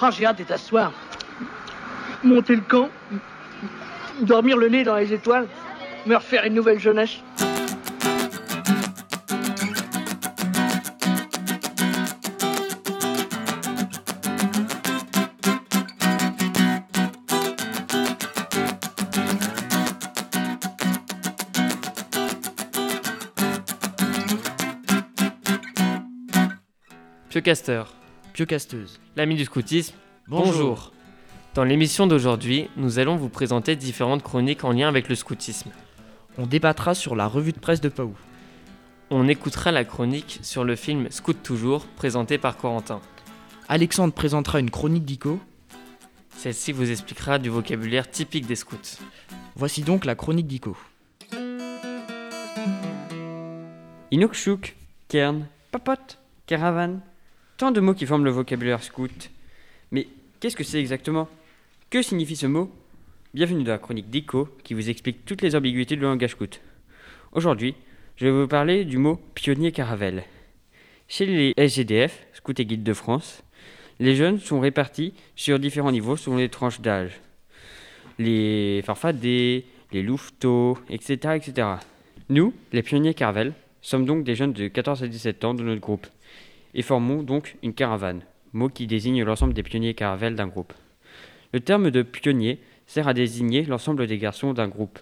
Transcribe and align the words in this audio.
Ah, 0.00 0.10
j'ai 0.10 0.24
hâte 0.24 0.36
d'être 0.36 0.52
à 0.52 0.58
soir. 0.58 0.92
Monter 2.22 2.54
le 2.54 2.60
camp, 2.62 2.88
dormir 4.20 4.56
le 4.56 4.68
nez 4.68 4.84
dans 4.84 4.96
les 4.96 5.12
étoiles, 5.12 5.48
me 6.06 6.14
refaire 6.14 6.44
une 6.44 6.54
nouvelle 6.54 6.78
jeunesse. 6.78 7.18
Piocasteuse. 28.38 29.00
l'ami 29.16 29.34
du 29.34 29.44
scoutisme, 29.46 29.96
Bonjour. 30.28 30.52
bonjour. 30.52 30.92
Dans 31.56 31.64
l'émission 31.64 32.06
d'aujourd'hui, 32.06 32.70
nous 32.76 33.00
allons 33.00 33.16
vous 33.16 33.28
présenter 33.28 33.74
différentes 33.74 34.22
chroniques 34.22 34.62
en 34.62 34.70
lien 34.70 34.86
avec 34.86 35.08
le 35.08 35.16
scoutisme. 35.16 35.72
On 36.36 36.46
débattra 36.46 36.94
sur 36.94 37.16
la 37.16 37.26
revue 37.26 37.50
de 37.50 37.58
presse 37.58 37.80
de 37.80 37.88
Paou. 37.88 38.14
On 39.10 39.26
écoutera 39.26 39.72
la 39.72 39.84
chronique 39.84 40.38
sur 40.42 40.62
le 40.62 40.76
film 40.76 41.10
Scout 41.10 41.42
Toujours, 41.42 41.84
présenté 41.96 42.38
par 42.38 42.56
Corentin. 42.56 43.00
Alexandre 43.68 44.14
présentera 44.14 44.60
une 44.60 44.70
chronique 44.70 45.04
d'ICO. 45.04 45.40
Celle-ci 46.36 46.70
vous 46.70 46.92
expliquera 46.92 47.40
du 47.40 47.48
vocabulaire 47.48 48.08
typique 48.08 48.46
des 48.46 48.54
scouts. 48.54 49.00
Voici 49.56 49.82
donc 49.82 50.04
la 50.04 50.14
chronique 50.14 50.46
d'ICO. 50.46 50.76
Inukshuk, 54.12 54.76
cairn, 55.08 55.44
papote, 55.72 56.20
caravane. 56.46 57.00
Tant 57.58 57.72
de 57.72 57.80
mots 57.80 57.94
qui 57.94 58.06
forment 58.06 58.24
le 58.24 58.30
vocabulaire 58.30 58.84
scout. 58.84 59.30
Mais 59.90 60.06
qu'est-ce 60.38 60.54
que 60.54 60.62
c'est 60.62 60.78
exactement? 60.78 61.28
Que 61.90 62.02
signifie 62.02 62.36
ce 62.36 62.46
mot? 62.46 62.70
Bienvenue 63.34 63.64
dans 63.64 63.72
la 63.72 63.78
chronique 63.78 64.10
d'ICO 64.10 64.48
qui 64.62 64.74
vous 64.74 64.88
explique 64.88 65.24
toutes 65.24 65.42
les 65.42 65.56
ambiguïtés 65.56 65.96
du 65.96 66.02
langage 66.02 66.30
scout. 66.30 66.60
Aujourd'hui, 67.32 67.74
je 68.14 68.26
vais 68.26 68.30
vous 68.30 68.46
parler 68.46 68.84
du 68.84 68.96
mot 68.96 69.20
pionnier 69.34 69.72
caravelle. 69.72 70.22
Chez 71.08 71.26
les 71.26 71.52
SGDF, 71.56 72.28
Scouts 72.32 72.52
et 72.58 72.64
Guides 72.64 72.84
de 72.84 72.92
France, 72.92 73.42
les 73.98 74.14
jeunes 74.14 74.38
sont 74.38 74.60
répartis 74.60 75.12
sur 75.34 75.58
différents 75.58 75.90
niveaux 75.90 76.16
selon 76.16 76.36
les 76.36 76.50
tranches 76.50 76.80
d'âge. 76.80 77.20
Les 78.20 78.82
farfadets, 78.86 79.64
les 79.90 80.02
louveteaux, 80.04 80.78
etc., 80.90 81.34
etc. 81.34 81.66
Nous, 82.28 82.54
les 82.72 82.84
pionniers 82.84 83.14
caravelles, 83.14 83.54
sommes 83.82 84.06
donc 84.06 84.22
des 84.22 84.36
jeunes 84.36 84.52
de 84.52 84.68
14 84.68 85.02
à 85.02 85.08
17 85.08 85.44
ans 85.44 85.54
de 85.54 85.64
notre 85.64 85.80
groupe 85.80 86.06
et 86.74 86.82
formons 86.82 87.22
donc 87.22 87.56
une 87.62 87.74
caravane, 87.74 88.22
mot 88.52 88.68
qui 88.68 88.86
désigne 88.86 89.24
l'ensemble 89.24 89.54
des 89.54 89.62
pionniers 89.62 89.94
caravelles 89.94 90.34
d'un 90.34 90.48
groupe. 90.48 90.72
Le 91.52 91.60
terme 91.60 91.90
de 91.90 92.02
pionnier 92.02 92.60
sert 92.86 93.08
à 93.08 93.14
désigner 93.14 93.64
l'ensemble 93.64 94.06
des 94.06 94.18
garçons 94.18 94.52
d'un 94.52 94.68
groupe, 94.68 94.98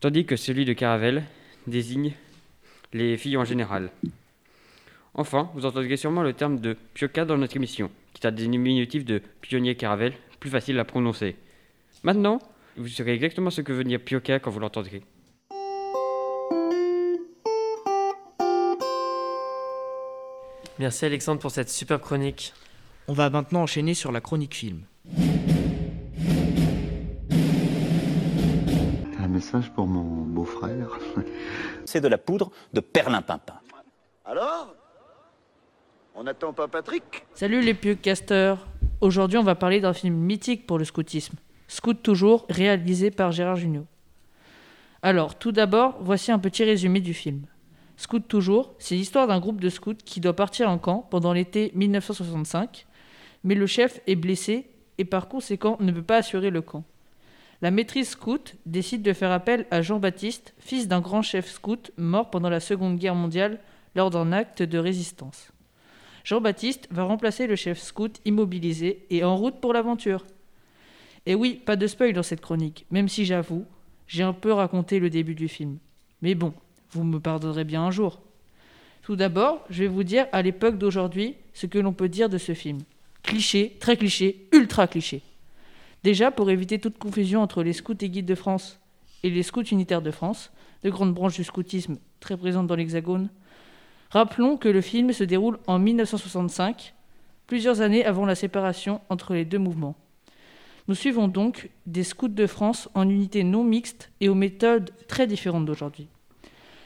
tandis 0.00 0.26
que 0.26 0.36
celui 0.36 0.64
de 0.64 0.72
caravelle 0.72 1.24
désigne 1.66 2.12
les 2.92 3.16
filles 3.16 3.36
en 3.36 3.44
général. 3.44 3.90
Enfin, 5.14 5.50
vous 5.54 5.64
entendrez 5.64 5.96
sûrement 5.96 6.22
le 6.22 6.32
terme 6.32 6.58
de 6.58 6.76
pioca 6.94 7.24
dans 7.24 7.36
notre 7.36 7.56
émission, 7.56 7.90
qui 8.12 8.22
est 8.22 8.28
un 8.28 8.32
diminutif 8.32 9.04
de 9.04 9.22
pionnier 9.40 9.76
caravelle, 9.76 10.14
plus 10.40 10.50
facile 10.50 10.78
à 10.78 10.84
prononcer. 10.84 11.36
Maintenant, 12.02 12.40
vous 12.76 12.88
saurez 12.88 13.14
exactement 13.14 13.50
ce 13.50 13.60
que 13.60 13.72
veut 13.72 13.84
dire 13.84 14.00
pioca 14.00 14.40
quand 14.40 14.50
vous 14.50 14.60
l'entendrez. 14.60 15.02
Merci 20.78 21.04
Alexandre 21.04 21.40
pour 21.40 21.52
cette 21.52 21.70
superbe 21.70 22.00
chronique. 22.00 22.52
On 23.06 23.12
va 23.12 23.30
maintenant 23.30 23.62
enchaîner 23.62 23.94
sur 23.94 24.10
la 24.10 24.20
chronique 24.20 24.54
film. 24.54 24.82
Un 29.20 29.28
message 29.28 29.70
pour 29.72 29.86
mon 29.86 30.24
beau-frère. 30.24 30.98
C'est 31.84 32.00
de 32.00 32.08
la 32.08 32.18
poudre 32.18 32.50
de 32.72 32.80
perlimpinpin. 32.80 33.60
Alors? 34.24 34.74
On 36.16 36.24
n'attend 36.24 36.52
pas 36.52 36.66
Patrick? 36.66 37.24
Salut 37.34 37.60
les 37.60 37.74
Pioccasters 37.74 38.58
Aujourd'hui, 39.00 39.38
on 39.38 39.42
va 39.42 39.54
parler 39.54 39.80
d'un 39.80 39.92
film 39.92 40.14
mythique 40.14 40.66
pour 40.66 40.78
le 40.78 40.84
scoutisme, 40.84 41.36
Scout 41.68 42.02
toujours, 42.02 42.46
réalisé 42.48 43.10
par 43.10 43.32
Gérard 43.32 43.56
Jugnot. 43.56 43.86
Alors, 45.02 45.38
tout 45.38 45.52
d'abord, 45.52 45.98
voici 46.00 46.32
un 46.32 46.38
petit 46.38 46.64
résumé 46.64 47.00
du 47.00 47.12
film. 47.12 47.46
Scout 47.96 48.26
toujours, 48.26 48.74
c'est 48.78 48.96
l'histoire 48.96 49.26
d'un 49.26 49.40
groupe 49.40 49.60
de 49.60 49.68
scouts 49.68 49.94
qui 50.04 50.20
doit 50.20 50.34
partir 50.34 50.68
en 50.68 50.78
camp 50.78 51.06
pendant 51.10 51.32
l'été 51.32 51.70
1965, 51.74 52.86
mais 53.44 53.54
le 53.54 53.66
chef 53.66 54.00
est 54.06 54.16
blessé 54.16 54.66
et 54.98 55.04
par 55.04 55.28
conséquent 55.28 55.76
ne 55.80 55.92
peut 55.92 56.02
pas 56.02 56.16
assurer 56.16 56.50
le 56.50 56.62
camp. 56.62 56.84
La 57.62 57.70
maîtrise 57.70 58.10
scout 58.10 58.56
décide 58.66 59.02
de 59.02 59.12
faire 59.12 59.32
appel 59.32 59.66
à 59.70 59.80
Jean-Baptiste, 59.80 60.54
fils 60.58 60.88
d'un 60.88 61.00
grand 61.00 61.22
chef 61.22 61.48
scout 61.48 61.92
mort 61.96 62.30
pendant 62.30 62.50
la 62.50 62.60
Seconde 62.60 62.98
Guerre 62.98 63.14
mondiale 63.14 63.60
lors 63.94 64.10
d'un 64.10 64.32
acte 64.32 64.62
de 64.62 64.78
résistance. 64.78 65.52
Jean-Baptiste 66.24 66.88
va 66.90 67.04
remplacer 67.04 67.46
le 67.46 67.54
chef 67.56 67.80
scout 67.80 68.20
immobilisé 68.24 69.06
et 69.10 69.24
en 69.24 69.36
route 69.36 69.60
pour 69.60 69.72
l'aventure. 69.72 70.24
Et 71.26 71.34
oui, 71.34 71.54
pas 71.64 71.76
de 71.76 71.86
spoil 71.86 72.12
dans 72.12 72.22
cette 72.22 72.40
chronique, 72.40 72.86
même 72.90 73.08
si 73.08 73.24
j'avoue, 73.24 73.64
j'ai 74.06 74.22
un 74.22 74.32
peu 74.32 74.52
raconté 74.52 74.98
le 74.98 75.10
début 75.10 75.34
du 75.34 75.48
film. 75.48 75.78
Mais 76.22 76.34
bon, 76.34 76.52
vous 76.94 77.04
me 77.04 77.18
pardonnerez 77.18 77.64
bien 77.64 77.82
un 77.82 77.90
jour. 77.90 78.20
Tout 79.02 79.16
d'abord, 79.16 79.64
je 79.68 79.82
vais 79.82 79.88
vous 79.88 80.04
dire 80.04 80.26
à 80.32 80.42
l'époque 80.42 80.78
d'aujourd'hui 80.78 81.34
ce 81.52 81.66
que 81.66 81.78
l'on 81.78 81.92
peut 81.92 82.08
dire 82.08 82.28
de 82.28 82.38
ce 82.38 82.54
film. 82.54 82.78
Cliché, 83.22 83.76
très 83.80 83.96
cliché, 83.96 84.48
ultra 84.52 84.86
cliché. 84.86 85.22
Déjà, 86.04 86.30
pour 86.30 86.50
éviter 86.50 86.78
toute 86.78 86.98
confusion 86.98 87.42
entre 87.42 87.62
les 87.62 87.72
scouts 87.72 87.94
et 88.00 88.08
guides 88.08 88.26
de 88.26 88.34
France 88.34 88.78
et 89.22 89.30
les 89.30 89.42
scouts 89.42 89.62
unitaires 89.62 90.02
de 90.02 90.10
France, 90.10 90.52
de 90.82 90.90
grandes 90.90 91.14
branches 91.14 91.36
du 91.36 91.44
scoutisme 91.44 91.96
très 92.20 92.36
présentes 92.36 92.66
dans 92.66 92.76
l'Hexagone, 92.76 93.30
rappelons 94.10 94.56
que 94.56 94.68
le 94.68 94.80
film 94.80 95.12
se 95.12 95.24
déroule 95.24 95.58
en 95.66 95.78
1965, 95.78 96.94
plusieurs 97.46 97.80
années 97.80 98.04
avant 98.04 98.26
la 98.26 98.34
séparation 98.34 99.00
entre 99.08 99.34
les 99.34 99.44
deux 99.44 99.58
mouvements. 99.58 99.96
Nous 100.86 100.94
suivons 100.94 101.28
donc 101.28 101.70
des 101.86 102.04
scouts 102.04 102.28
de 102.28 102.46
France 102.46 102.90
en 102.94 103.08
unités 103.08 103.42
non 103.42 103.64
mixtes 103.64 104.10
et 104.20 104.28
aux 104.28 104.34
méthodes 104.34 104.90
très 105.08 105.26
différentes 105.26 105.64
d'aujourd'hui. 105.64 106.08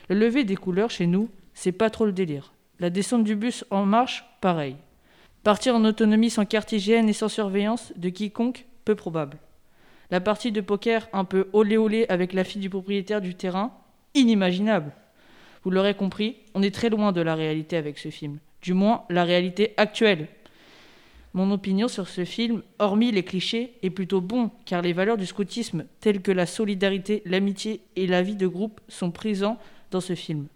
Le 0.09 0.19
lever 0.19 0.45
des 0.45 0.57
couleurs 0.57 0.91
chez 0.91 1.07
nous, 1.07 1.29
c'est 1.53 1.73
pas 1.73 1.91
trop 1.91 2.07
le 2.07 2.13
délire. 2.13 2.55
La 2.81 2.89
descente 2.89 3.25
du 3.25 3.37
bus 3.37 3.65
en 3.71 3.85
marche, 3.85 4.25
pareil. 4.41 4.77
Partir 5.43 5.75
en 5.75 5.85
autonomie 5.85 6.31
sans 6.31 6.47
carte 6.47 6.73
et 6.73 7.13
sans 7.13 7.29
surveillance 7.29 7.93
de 7.97 8.09
quiconque, 8.09 8.65
peu 8.87 8.95
probable. 8.95 9.37
La 10.11 10.21
partie 10.21 10.51
de 10.51 10.63
poker 10.63 11.09
un 11.13 11.25
peu 11.25 11.49
olé 11.53 11.77
olé 11.77 12.07
avec 12.09 12.33
la 12.33 12.45
fille 12.45 12.63
du 12.63 12.71
propriétaire 12.71 13.21
du 13.21 13.35
terrain, 13.35 13.73
inimaginable. 14.15 14.93
Vous 15.63 15.71
l'aurez 15.71 15.95
compris, 15.95 16.37
on 16.55 16.63
est 16.63 16.75
très 16.75 16.89
loin 16.89 17.13
de 17.13 17.21
la 17.21 17.35
réalité 17.35 17.77
avec 17.77 17.99
ce 17.99 18.09
film. 18.09 18.39
Du 18.63 18.73
moins, 18.73 19.05
la 19.11 19.25
réalité 19.25 19.75
actuelle. 19.77 20.29
Mon 21.35 21.51
opinion 21.51 21.89
sur 21.89 22.09
ce 22.09 22.25
film, 22.25 22.63
hormis 22.79 23.13
les 23.13 23.23
clichés, 23.23 23.75
est 23.83 23.91
plutôt 23.91 24.23
bon, 24.23 24.51
car 24.65 24.81
les 24.81 24.95
valeurs 24.95 25.19
du 25.19 25.27
scoutisme, 25.27 25.85
telles 26.01 26.23
que 26.23 26.33
la 26.33 26.47
solidarité, 26.47 27.23
l'amitié 27.27 27.83
et 27.97 28.07
la 28.07 28.23
vie 28.23 28.37
de 28.37 28.47
groupe, 28.47 28.81
sont 28.89 29.11
présents 29.11 29.59
dans 29.91 30.01
ce 30.01 30.15
film. 30.15 30.47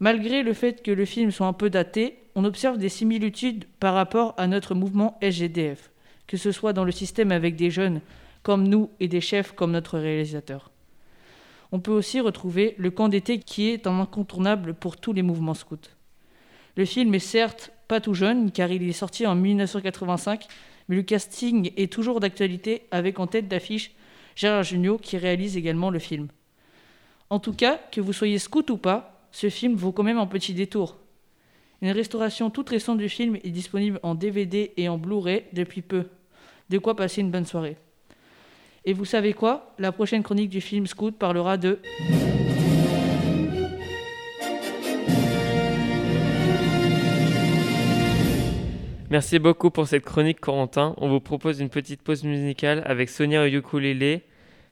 Malgré 0.00 0.42
le 0.42 0.52
fait 0.52 0.82
que 0.82 0.90
le 0.90 1.04
film 1.04 1.30
soit 1.30 1.46
un 1.46 1.52
peu 1.52 1.70
daté, 1.70 2.18
on 2.34 2.44
observe 2.44 2.78
des 2.78 2.88
similitudes 2.88 3.64
par 3.80 3.94
rapport 3.94 4.34
à 4.36 4.46
notre 4.46 4.74
mouvement 4.74 5.18
SGDF, 5.20 5.90
que 6.26 6.36
ce 6.36 6.52
soit 6.52 6.72
dans 6.72 6.84
le 6.84 6.92
système 6.92 7.32
avec 7.32 7.56
des 7.56 7.70
jeunes 7.70 8.00
comme 8.42 8.68
nous 8.68 8.90
et 9.00 9.08
des 9.08 9.20
chefs 9.20 9.52
comme 9.52 9.72
notre 9.72 9.98
réalisateur. 9.98 10.70
On 11.72 11.80
peut 11.80 11.92
aussi 11.92 12.20
retrouver 12.20 12.74
le 12.78 12.90
camp 12.90 13.08
d'été 13.08 13.40
qui 13.40 13.68
est 13.68 13.86
un 13.86 14.00
incontournable 14.00 14.74
pour 14.74 14.96
tous 14.96 15.12
les 15.12 15.22
mouvements 15.22 15.54
scouts. 15.54 15.76
Le 16.76 16.84
film 16.84 17.14
est 17.14 17.18
certes 17.18 17.72
pas 17.88 18.00
tout 18.00 18.14
jeune 18.14 18.52
car 18.52 18.70
il 18.70 18.88
est 18.88 18.92
sorti 18.92 19.26
en 19.26 19.34
1985, 19.34 20.46
mais 20.88 20.96
le 20.96 21.02
casting 21.02 21.72
est 21.76 21.92
toujours 21.92 22.20
d'actualité 22.20 22.86
avec 22.90 23.18
en 23.18 23.26
tête 23.26 23.48
d'affiche 23.48 23.92
Gérard 24.36 24.62
Jugnot 24.62 24.98
qui 24.98 25.16
réalise 25.16 25.56
également 25.56 25.90
le 25.90 25.98
film. 25.98 26.28
En 27.30 27.40
tout 27.40 27.52
cas, 27.52 27.78
que 27.92 28.00
vous 28.00 28.14
soyez 28.14 28.38
scout 28.38 28.70
ou 28.70 28.78
pas, 28.78 29.28
ce 29.32 29.50
film 29.50 29.74
vaut 29.74 29.92
quand 29.92 30.02
même 30.02 30.16
un 30.16 30.26
petit 30.26 30.54
détour. 30.54 30.96
Une 31.82 31.90
restauration 31.90 32.48
toute 32.48 32.70
récente 32.70 32.96
du 32.98 33.10
film 33.10 33.36
est 33.36 33.50
disponible 33.50 34.00
en 34.02 34.14
DVD 34.14 34.72
et 34.78 34.88
en 34.88 34.96
Blu-ray 34.96 35.44
depuis 35.52 35.82
peu. 35.82 36.06
De 36.70 36.78
quoi 36.78 36.96
passer 36.96 37.20
une 37.20 37.30
bonne 37.30 37.44
soirée. 37.44 37.76
Et 38.86 38.94
vous 38.94 39.04
savez 39.04 39.34
quoi? 39.34 39.74
La 39.78 39.92
prochaine 39.92 40.22
chronique 40.22 40.48
du 40.48 40.62
film 40.62 40.86
Scout 40.86 41.14
parlera 41.14 41.58
de... 41.58 41.78
Merci 49.10 49.38
beaucoup 49.38 49.70
pour 49.70 49.86
cette 49.86 50.04
chronique, 50.04 50.40
Corentin. 50.40 50.94
On 50.96 51.08
vous 51.08 51.20
propose 51.20 51.60
une 51.60 51.70
petite 51.70 52.02
pause 52.02 52.24
musicale 52.24 52.82
avec 52.86 53.10
Sonia 53.10 53.42
au 53.42 53.48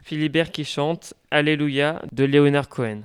Philibert 0.06 0.52
qui 0.52 0.64
chante 0.64 1.14
Alléluia 1.32 2.00
de 2.12 2.22
Léonard 2.22 2.68
Cohen. 2.68 3.02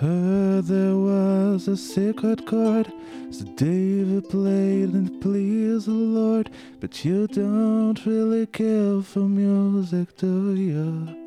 heard 0.00 0.64
there 0.66 0.96
was 0.96 1.68
a 1.68 1.76
sacred 1.76 2.46
chord 2.46 2.90
so 3.30 3.44
David 3.54 4.28
played 4.28 4.94
and 4.94 5.20
pleased 5.20 5.86
the 5.86 5.92
Lord, 5.92 6.50
but 6.80 7.04
you 7.04 7.26
don't 7.28 8.04
really 8.06 8.46
care 8.46 9.02
for 9.02 9.20
music, 9.20 10.16
do 10.16 10.54
you? 10.54 11.19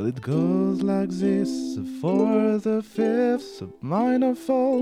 Well, 0.00 0.08
it 0.08 0.22
goes 0.22 0.82
like 0.82 1.10
this. 1.10 1.76
A 1.76 1.84
fourth, 2.00 2.64
a 2.64 2.80
fifth, 2.80 3.60
a 3.60 3.68
minor 3.82 4.34
fall, 4.34 4.80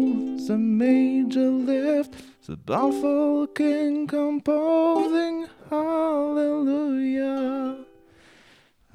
a 0.49 0.57
major 0.57 1.51
lift, 1.51 2.15
the 2.47 2.57
baffled 2.57 3.57
king 3.57 4.07
composing 4.07 5.49
hallelujah, 5.71 7.79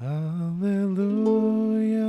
hallelujah, 0.00 2.03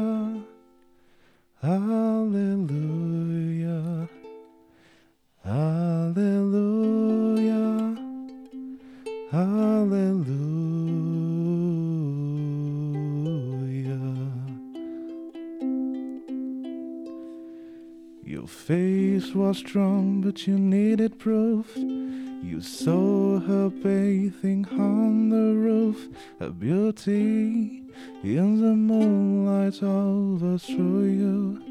strong, 19.53 20.21
but 20.21 20.47
you 20.47 20.57
needed 20.57 21.19
proof. 21.19 21.75
You 21.75 22.61
saw 22.61 23.39
her 23.39 23.69
bathing 23.69 24.65
on 24.71 25.29
the 25.29 25.55
roof, 25.55 26.07
her 26.39 26.51
beauty 26.51 27.83
in 28.23 28.61
the 28.61 28.75
moonlight 28.75 29.81
overthrew 29.81 31.05
you. 31.05 31.61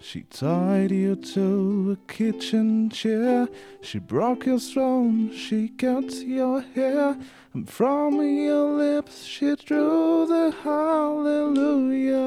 She 0.00 0.22
tied 0.24 0.90
you 0.90 1.16
to 1.16 1.92
a 1.92 2.12
kitchen 2.12 2.90
chair. 2.90 3.48
She 3.80 3.98
broke 3.98 4.44
your 4.46 4.58
throne, 4.58 5.32
she 5.32 5.68
cut 5.68 6.12
your 6.12 6.60
hair, 6.60 7.16
and 7.54 7.68
from 7.68 8.20
your 8.20 8.76
lips 8.76 9.24
she 9.24 9.54
drew 9.56 10.26
the 10.26 10.54
hallelujah. 10.62 12.24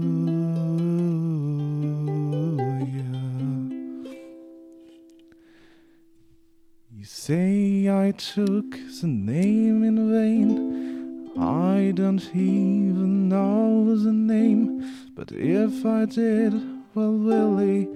You 6.96 7.04
say 7.04 7.90
I 7.90 8.12
took 8.12 8.72
the 9.02 9.08
name 9.08 9.84
in 9.84 10.10
vain. 10.10 11.32
I 11.38 11.92
don't 11.94 12.24
even 12.34 13.28
know 13.28 13.98
the 13.98 14.14
name. 14.14 14.82
But 15.16 15.34
if 15.34 15.86
I 15.86 16.06
did, 16.06 16.54
well, 16.96 17.12
Willie, 17.12 17.90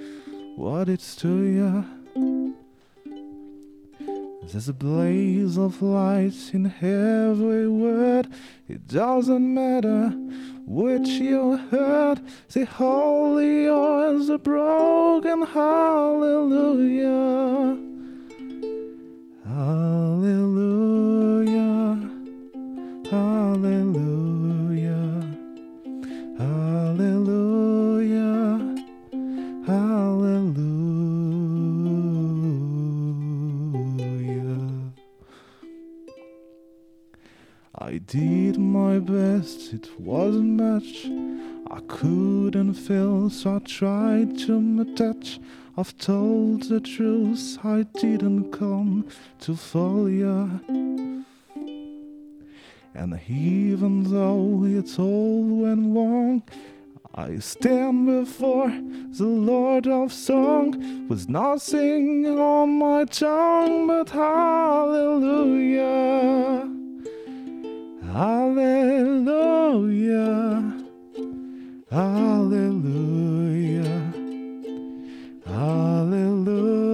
what 0.56 0.90
it's 0.90 1.16
to 1.18 1.44
you. 1.44 1.86
There's 4.52 4.70
a 4.70 4.74
blaze 4.74 5.58
of 5.58 5.82
light 5.82 6.52
in 6.54 6.72
every 6.82 7.68
word. 7.68 8.28
It 8.68 8.88
doesn't 8.88 9.54
matter 9.54 10.10
which 10.66 11.08
you 11.08 11.58
heard. 11.58 12.22
The 12.50 12.66
holy 12.66 13.68
or 13.68 14.14
the 14.20 14.38
broken 14.38 15.46
hallelujah. 15.46 17.00
Hallelujah. 19.48 20.52
Hallelujah. 23.10 24.23
I 37.86 37.98
did 37.98 38.58
my 38.58 38.98
best, 39.00 39.74
it 39.74 39.90
wasn't 40.00 40.62
much. 40.62 41.06
I 41.70 41.82
couldn't 41.90 42.76
feel, 42.76 43.30
so 43.30 43.58
I 43.58 43.60
tried 43.60 44.38
to 44.46 44.86
touch. 44.96 45.42
I've 45.78 45.98
told 45.98 46.64
the 46.70 46.80
truth, 46.80 47.60
I 47.62 47.84
didn't 48.00 48.54
come 48.54 49.06
to 49.42 49.58
ya. 50.08 50.48
And 52.96 53.20
even 53.28 54.04
though 54.04 54.64
it 54.64 54.98
all 54.98 55.44
went 55.44 55.94
wrong, 55.94 56.42
I 57.14 57.40
stand 57.40 58.06
before 58.06 58.72
the 59.10 59.26
Lord 59.26 59.88
of 59.88 60.14
Song 60.14 61.10
with 61.10 61.28
nothing 61.28 62.26
on 62.40 62.80
my 62.80 63.04
tongue 63.04 63.88
but 63.88 64.10
hallelujah. 64.10 65.44
Hallelujah. 68.16 69.34
Hallelujah. 71.90 73.02
Hallelujah. 75.48 76.94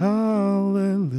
Hallelujah. 0.00 1.14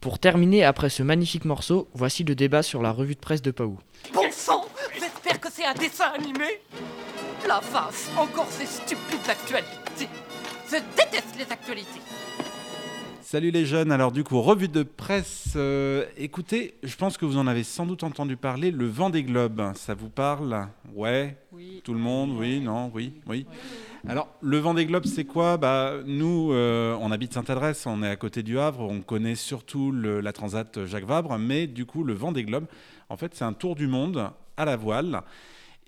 Pour 0.00 0.18
terminer, 0.18 0.64
après 0.64 0.90
ce 0.90 1.04
magnifique 1.04 1.44
morceau, 1.44 1.86
voici 1.94 2.24
le 2.24 2.34
débat 2.34 2.64
sur 2.64 2.82
la 2.82 2.90
revue 2.90 3.14
de 3.14 3.20
presse 3.20 3.42
de 3.42 3.52
Paou. 3.52 3.78
Bon 4.12 4.28
sang 4.32 4.64
J'espère 4.98 5.38
que 5.40 5.48
c'est 5.48 5.64
un 5.64 5.74
dessin 5.74 6.06
animé 6.12 6.60
La 7.48 7.60
face 7.60 8.10
Encore 8.18 8.46
ces 8.50 8.66
stupides 8.66 9.28
actualités. 9.28 10.08
Je 10.70 10.76
déteste 10.96 11.34
les 11.38 11.50
actualités. 11.50 12.00
Salut 13.22 13.50
les 13.50 13.64
jeunes, 13.66 13.90
alors 13.92 14.12
du 14.12 14.22
coup, 14.24 14.40
revue 14.40 14.68
de 14.68 14.82
presse. 14.82 15.52
euh, 15.56 16.04
écoutez, 16.16 16.74
je 16.82 16.94
pense 16.96 17.16
que 17.18 17.24
vous 17.26 17.36
en 17.38 17.46
avez 17.46 17.62
sans 17.64 17.84
doute 17.86 18.02
entendu 18.04 18.36
parler, 18.36 18.70
le 18.70 18.86
vent 18.86 19.10
des 19.10 19.22
globes, 19.22 19.72
ça 19.74 19.94
vous 19.94 20.08
parle? 20.08 20.68
Ouais. 20.94 21.36
Oui. 21.52 21.82
Tout 21.84 21.92
le 21.94 21.98
monde? 22.00 22.30
Oui 22.38 22.60
Non? 22.60 22.90
Oui. 22.94 23.14
Oui. 23.26 23.46
Alors, 24.08 24.28
le 24.40 24.58
vent 24.58 24.72
des 24.74 24.86
globes, 24.86 25.04
c'est 25.06 25.24
quoi? 25.24 25.56
Bah, 25.58 25.94
Nous, 26.06 26.52
euh, 26.52 26.96
on 27.00 27.10
habite 27.12 27.34
Sainte-Adresse, 27.34 27.84
on 27.86 28.02
est 28.02 28.08
à 28.08 28.16
côté 28.16 28.42
du 28.42 28.58
Havre, 28.58 28.80
on 28.88 29.00
connaît 29.00 29.34
surtout 29.34 29.90
le- 29.90 30.20
la 30.20 30.32
Transat 30.32 30.84
Jacques 30.86 31.04
Vabre, 31.06 31.36
mais 31.38 31.66
du 31.66 31.84
coup, 31.84 32.04
le 32.04 32.14
vent 32.14 32.32
des 32.32 32.44
globes, 32.44 32.66
en 33.10 33.16
fait, 33.16 33.34
c'est 33.34 33.44
un 33.44 33.52
tour 33.52 33.74
du 33.74 33.86
monde 33.88 34.30
à 34.56 34.64
la 34.64 34.76
voile. 34.76 35.20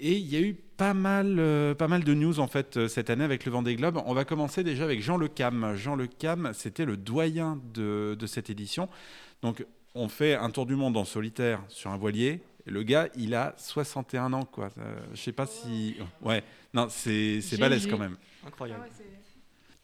Et 0.02 0.12
il 0.16 0.26
y 0.28 0.36
a 0.36 0.40
eu 0.40 0.54
pas 0.80 0.94
mal, 0.94 1.36
euh, 1.38 1.74
pas 1.74 1.88
mal 1.88 2.04
de 2.04 2.14
news 2.14 2.40
en 2.40 2.46
fait 2.46 2.78
euh, 2.78 2.88
cette 2.88 3.10
année 3.10 3.22
avec 3.22 3.44
le 3.44 3.52
Vendée 3.52 3.76
Globe. 3.76 4.00
On 4.06 4.14
va 4.14 4.24
commencer 4.24 4.64
déjà 4.64 4.84
avec 4.84 5.02
Jean 5.02 5.18
Le 5.18 5.28
Cam. 5.28 5.74
Jean 5.76 5.94
Le 5.94 6.06
Cam, 6.06 6.52
c'était 6.54 6.86
le 6.86 6.96
doyen 6.96 7.60
de, 7.74 8.16
de 8.18 8.26
cette 8.26 8.48
édition. 8.48 8.88
Donc 9.42 9.66
on 9.94 10.08
fait 10.08 10.36
un 10.36 10.48
tour 10.48 10.64
du 10.64 10.76
monde 10.76 10.96
en 10.96 11.04
solitaire 11.04 11.62
sur 11.68 11.90
un 11.90 11.98
voilier. 11.98 12.40
Et 12.66 12.70
le 12.70 12.82
gars, 12.82 13.08
il 13.14 13.34
a 13.34 13.52
61 13.58 14.32
ans 14.32 14.46
quoi. 14.46 14.70
Euh, 14.78 14.98
je 15.12 15.20
sais 15.20 15.32
pas 15.32 15.44
si, 15.44 15.96
ouais, 16.22 16.42
non, 16.72 16.86
c'est 16.88 17.42
balèze 17.58 17.86
quand 17.86 17.98
même. 17.98 18.16
Incroyable. 18.46 18.84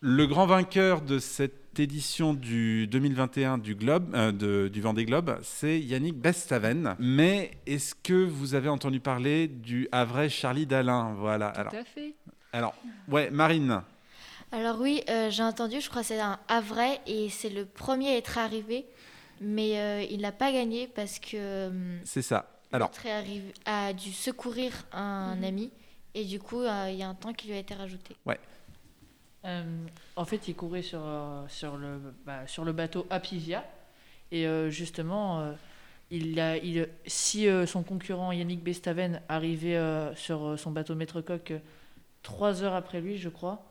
Le 0.00 0.26
grand 0.26 0.46
vainqueur 0.46 1.02
de 1.02 1.18
cette 1.18 1.65
édition 1.80 2.34
du 2.34 2.86
2021 2.86 3.58
du 3.58 3.74
Globe, 3.74 4.14
euh, 4.14 4.32
de- 4.32 4.68
du 4.68 4.80
Vendée 4.80 5.04
Globe, 5.04 5.38
c'est 5.42 5.78
Yannick 5.80 6.16
Bestaven. 6.16 6.96
Mais 6.98 7.50
est-ce 7.66 7.94
que 7.94 8.14
vous 8.24 8.54
avez 8.54 8.68
entendu 8.68 9.00
parler 9.00 9.48
du 9.48 9.88
Havrais 9.92 10.28
Charlie 10.28 10.66
Dalin? 10.66 11.14
Voilà. 11.18 11.48
alors, 11.48 11.74
à 11.74 11.84
fait. 11.84 12.14
alors, 12.52 12.74
ouais, 13.08 13.30
Marine. 13.30 13.82
Alors 14.52 14.80
oui, 14.80 15.02
euh, 15.10 15.28
j'ai 15.30 15.42
entendu, 15.42 15.80
je 15.80 15.88
crois 15.90 16.02
que 16.02 16.08
c'est 16.08 16.20
un 16.20 16.38
Havrais 16.48 17.00
et 17.06 17.28
c'est 17.28 17.50
le 17.50 17.64
premier 17.64 18.10
à 18.10 18.16
être 18.16 18.38
arrivé, 18.38 18.86
mais 19.40 19.78
euh, 19.78 20.02
il 20.10 20.20
n'a 20.20 20.32
pas 20.32 20.52
gagné 20.52 20.86
parce 20.88 21.18
que 21.18 21.36
euh, 21.36 21.98
C'est 22.04 22.22
ça. 22.22 22.52
Alors, 22.72 22.90
arrivé- 23.08 23.52
a 23.64 23.92
dû 23.92 24.12
secourir 24.12 24.72
un 24.92 25.42
ami 25.42 25.70
et 26.14 26.24
du 26.24 26.38
coup 26.38 26.60
euh, 26.62 26.88
il 26.90 26.96
y 26.96 27.02
a 27.02 27.08
un 27.08 27.14
temps 27.14 27.32
qui 27.32 27.48
lui 27.48 27.54
a 27.54 27.58
été 27.58 27.74
rajouté. 27.74 28.16
ouais. 28.26 28.38
Euh, 29.46 29.86
en 30.16 30.24
fait, 30.24 30.48
il 30.48 30.54
courait 30.54 30.82
sur, 30.82 31.00
euh, 31.02 31.44
sur, 31.48 31.76
le, 31.76 32.00
bah, 32.24 32.46
sur 32.46 32.64
le 32.64 32.72
bateau 32.72 33.06
Apivia. 33.10 33.64
Et 34.32 34.46
euh, 34.46 34.70
justement, 34.70 35.40
euh, 35.40 35.52
il 36.10 36.38
a, 36.40 36.56
il, 36.56 36.88
si 37.06 37.48
son 37.66 37.82
concurrent 37.82 38.32
Yannick 38.32 38.62
Bestaven 38.62 39.20
arrivait 39.28 39.80
sur 40.14 40.58
son 40.58 40.70
bateau 40.70 40.94
Maître 40.94 41.20
Coq 41.20 41.52
trois 42.22 42.62
heures 42.62 42.74
après 42.74 43.00
lui, 43.00 43.18
je 43.18 43.28
crois, 43.28 43.64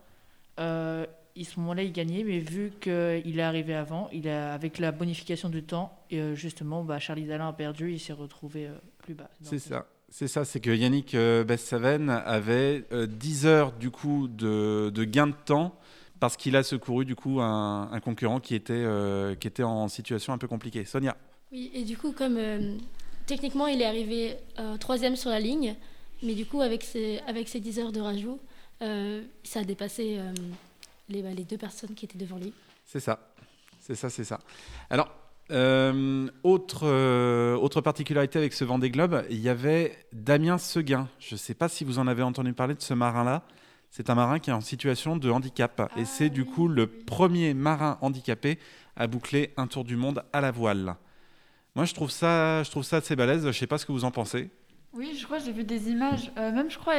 à 0.58 1.04
ce 1.36 1.60
moment-là, 1.60 1.82
il 1.82 1.92
gagnait, 1.92 2.24
mais 2.24 2.38
vu 2.38 2.72
qu'il 2.80 3.38
est 3.38 3.42
arrivé 3.42 3.74
avant, 3.74 4.08
il 4.12 4.28
a, 4.28 4.52
avec 4.54 4.78
la 4.78 4.92
bonification 4.92 5.48
du 5.48 5.62
temps, 5.62 5.98
et, 6.10 6.34
justement, 6.34 6.84
bah, 6.84 6.98
Charlie 6.98 7.26
Dalin 7.26 7.48
a 7.48 7.52
perdu, 7.52 7.92
il 7.92 8.00
s'est 8.00 8.12
retrouvé 8.12 8.68
plus 8.98 9.14
bas. 9.14 9.30
C'est 9.40 9.58
ça. 9.58 9.86
C'est 10.08 10.28
ça, 10.28 10.44
c'est 10.44 10.60
que 10.60 10.70
Yannick 10.70 11.14
euh, 11.14 11.44
Bessaven 11.44 12.10
avait 12.10 12.84
euh, 12.92 13.06
10 13.06 13.46
heures 13.46 13.72
du 13.72 13.90
coup 13.90 14.28
de, 14.28 14.90
de 14.94 15.04
gain 15.04 15.26
de 15.26 15.34
temps 15.44 15.78
parce 16.20 16.36
qu'il 16.36 16.56
a 16.56 16.62
secouru 16.62 17.04
du 17.04 17.14
coup 17.14 17.40
un, 17.40 17.90
un 17.92 18.00
concurrent 18.00 18.40
qui 18.40 18.54
était, 18.54 18.72
euh, 18.72 19.34
qui 19.34 19.48
était 19.48 19.62
en 19.62 19.88
situation 19.88 20.32
un 20.32 20.38
peu 20.38 20.48
compliquée. 20.48 20.84
Sonia. 20.84 21.16
Oui, 21.52 21.70
et 21.74 21.84
du 21.84 21.96
coup, 21.96 22.12
comme 22.12 22.36
euh, 22.38 22.76
techniquement 23.26 23.66
il 23.66 23.82
est 23.82 23.86
arrivé 23.86 24.36
euh, 24.58 24.76
troisième 24.78 25.16
sur 25.16 25.30
la 25.30 25.40
ligne, 25.40 25.76
mais 26.22 26.34
du 26.34 26.46
coup, 26.46 26.62
avec 26.62 26.82
ses, 26.82 27.20
avec 27.26 27.48
ses 27.48 27.60
10 27.60 27.78
heures 27.80 27.92
de 27.92 28.00
rajout, 28.00 28.40
euh, 28.82 29.22
ça 29.42 29.60
a 29.60 29.64
dépassé 29.64 30.16
euh, 30.18 30.32
les, 31.08 31.22
bah, 31.22 31.30
les 31.36 31.44
deux 31.44 31.58
personnes 31.58 31.94
qui 31.94 32.06
étaient 32.06 32.18
devant 32.18 32.38
lui. 32.38 32.52
C'est 32.86 33.00
ça. 33.00 33.32
C'est 33.80 33.94
ça, 33.94 34.08
c'est 34.10 34.24
ça. 34.24 34.40
Alors, 34.90 35.14
euh, 35.52 36.28
autre, 36.42 36.80
euh, 36.84 37.54
autre 37.56 37.80
particularité 37.80 38.38
avec 38.38 38.52
ce 38.52 38.64
Vendée 38.64 38.90
Globe, 38.90 39.24
il 39.30 39.38
y 39.38 39.48
avait 39.48 39.96
Damien 40.12 40.58
Seguin. 40.58 41.08
Je 41.20 41.34
ne 41.34 41.38
sais 41.38 41.54
pas 41.54 41.68
si 41.68 41.84
vous 41.84 41.98
en 41.98 42.06
avez 42.06 42.22
entendu 42.22 42.52
parler 42.52 42.74
de 42.74 42.82
ce 42.82 42.94
marin-là. 42.94 43.42
C'est 43.90 44.10
un 44.10 44.16
marin 44.16 44.40
qui 44.40 44.50
est 44.50 44.52
en 44.52 44.60
situation 44.60 45.16
de 45.16 45.30
handicap. 45.30 45.90
et 45.96 46.04
c'est 46.04 46.28
du 46.28 46.44
coup 46.44 46.68
le 46.68 46.86
premier 46.86 47.54
marin 47.54 47.98
handicapé 48.00 48.58
à 48.96 49.06
boucler 49.06 49.52
un 49.56 49.68
tour 49.68 49.84
du 49.84 49.96
monde 49.96 50.24
à 50.32 50.40
la 50.40 50.50
voile. 50.50 50.96
Moi, 51.76 51.84
je 51.84 51.94
trouve 51.94 52.10
ça, 52.10 52.62
je 52.62 52.70
trouve 52.70 52.82
ça 52.82 52.96
assez 52.96 53.14
balèze. 53.14 53.42
Je 53.42 53.48
ne 53.48 53.52
sais 53.52 53.66
pas 53.66 53.78
ce 53.78 53.86
que 53.86 53.92
vous 53.92 54.04
en 54.04 54.10
pensez. 54.10 54.50
Oui, 54.92 55.16
je 55.18 55.24
crois 55.24 55.38
que 55.38 55.44
j'ai 55.44 55.52
vu 55.52 55.62
des 55.62 55.90
images. 55.90 56.32
Euh, 56.38 56.50
même, 56.50 56.70
je 56.70 56.78
crois, 56.78 56.94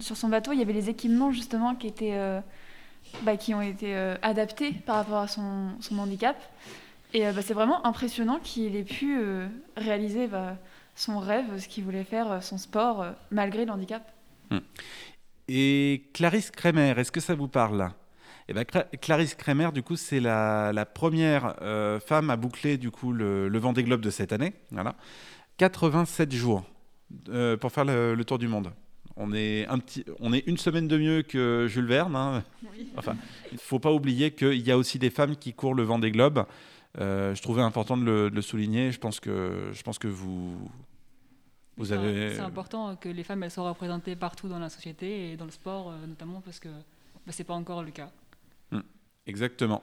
sur 0.00 0.16
son 0.16 0.28
bateau, 0.28 0.52
il 0.52 0.58
y 0.58 0.62
avait 0.62 0.72
les 0.72 0.88
équipements 0.88 1.32
justement 1.32 1.74
qui 1.74 1.88
étaient, 1.88 2.40
bah, 3.22 3.36
qui 3.36 3.54
ont 3.54 3.62
été 3.62 3.94
adaptés 4.22 4.72
par 4.72 4.96
rapport 4.96 5.18
à 5.18 5.28
son, 5.28 5.70
son 5.80 5.98
handicap. 5.98 6.36
Et 7.14 7.26
euh, 7.26 7.32
bah, 7.32 7.42
c'est 7.42 7.54
vraiment 7.54 7.84
impressionnant 7.86 8.38
qu'il 8.42 8.76
ait 8.76 8.84
pu 8.84 9.18
euh, 9.18 9.46
réaliser 9.76 10.26
bah, 10.26 10.56
son 10.94 11.18
rêve, 11.18 11.58
ce 11.58 11.68
qu'il 11.68 11.84
voulait 11.84 12.04
faire, 12.04 12.30
euh, 12.30 12.40
son 12.40 12.58
sport, 12.58 13.06
malgré 13.30 13.64
le 13.64 13.72
handicap. 13.72 14.12
Et 15.48 16.04
Clarisse 16.12 16.50
Kremer, 16.50 16.94
est-ce 16.98 17.10
que 17.12 17.20
ça 17.20 17.34
vous 17.34 17.48
parle? 17.48 17.90
Eh 18.48 18.52
ben, 18.54 18.62
Cla- 18.64 18.86
Clarisse 19.00 19.34
Kremer, 19.34 19.70
du 19.72 19.82
coup, 19.82 19.96
c'est 19.96 20.20
la, 20.20 20.72
la 20.72 20.84
première 20.86 21.54
euh, 21.62 22.00
femme 22.00 22.30
à 22.30 22.36
boucler 22.36 22.76
du 22.78 22.90
coup 22.90 23.12
le, 23.12 23.48
le 23.48 23.58
Vendée 23.58 23.82
Globe 23.84 24.00
de 24.00 24.10
cette 24.10 24.32
année. 24.32 24.52
Voilà, 24.70 24.94
87 25.58 26.32
jours 26.32 26.64
euh, 27.30 27.56
pour 27.56 27.72
faire 27.72 27.84
le, 27.84 28.14
le 28.14 28.24
tour 28.24 28.38
du 28.38 28.48
monde. 28.48 28.70
On 29.16 29.32
est 29.34 29.66
un 29.66 29.78
petit, 29.78 30.04
on 30.20 30.32
est 30.32 30.46
une 30.46 30.56
semaine 30.58 30.86
de 30.86 30.96
mieux 30.96 31.22
que 31.22 31.66
Jules 31.68 31.86
Verne. 31.86 32.14
hein. 32.14 32.44
Enfin, 32.96 33.16
il 33.52 33.58
faut 33.58 33.78
pas 33.80 33.92
oublier 33.92 34.30
qu'il 34.30 34.66
y 34.66 34.70
a 34.70 34.78
aussi 34.78 34.98
des 34.98 35.10
femmes 35.10 35.36
qui 35.36 35.52
courent 35.54 35.74
le 35.74 35.82
Vendée 35.82 36.10
Globe. 36.12 36.44
Euh, 36.98 37.34
je 37.34 37.42
trouvais 37.42 37.62
important 37.62 37.96
de 37.96 38.04
le, 38.04 38.30
de 38.30 38.34
le 38.34 38.42
souligner. 38.42 38.92
Je 38.92 38.98
pense 38.98 39.20
que, 39.20 39.70
je 39.72 39.82
pense 39.82 39.98
que 39.98 40.08
vous, 40.08 40.56
vous 41.76 41.92
avez. 41.92 42.34
C'est 42.34 42.40
important 42.40 42.96
que 42.96 43.08
les 43.08 43.22
femmes 43.22 43.42
elles 43.42 43.50
soient 43.50 43.68
représentées 43.68 44.16
partout 44.16 44.48
dans 44.48 44.58
la 44.58 44.68
société 44.68 45.32
et 45.32 45.36
dans 45.36 45.44
le 45.44 45.50
sport 45.50 45.90
euh, 45.90 46.06
notamment 46.06 46.40
parce 46.40 46.58
que 46.58 46.68
bah, 46.68 47.32
c'est 47.32 47.44
pas 47.44 47.54
encore 47.54 47.82
le 47.82 47.90
cas. 47.90 48.10
Mm. 48.70 48.80
Exactement, 49.26 49.82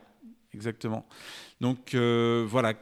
exactement. 0.53 1.05
Donc 1.61 1.93
euh, 1.93 2.45
voilà, 2.47 2.73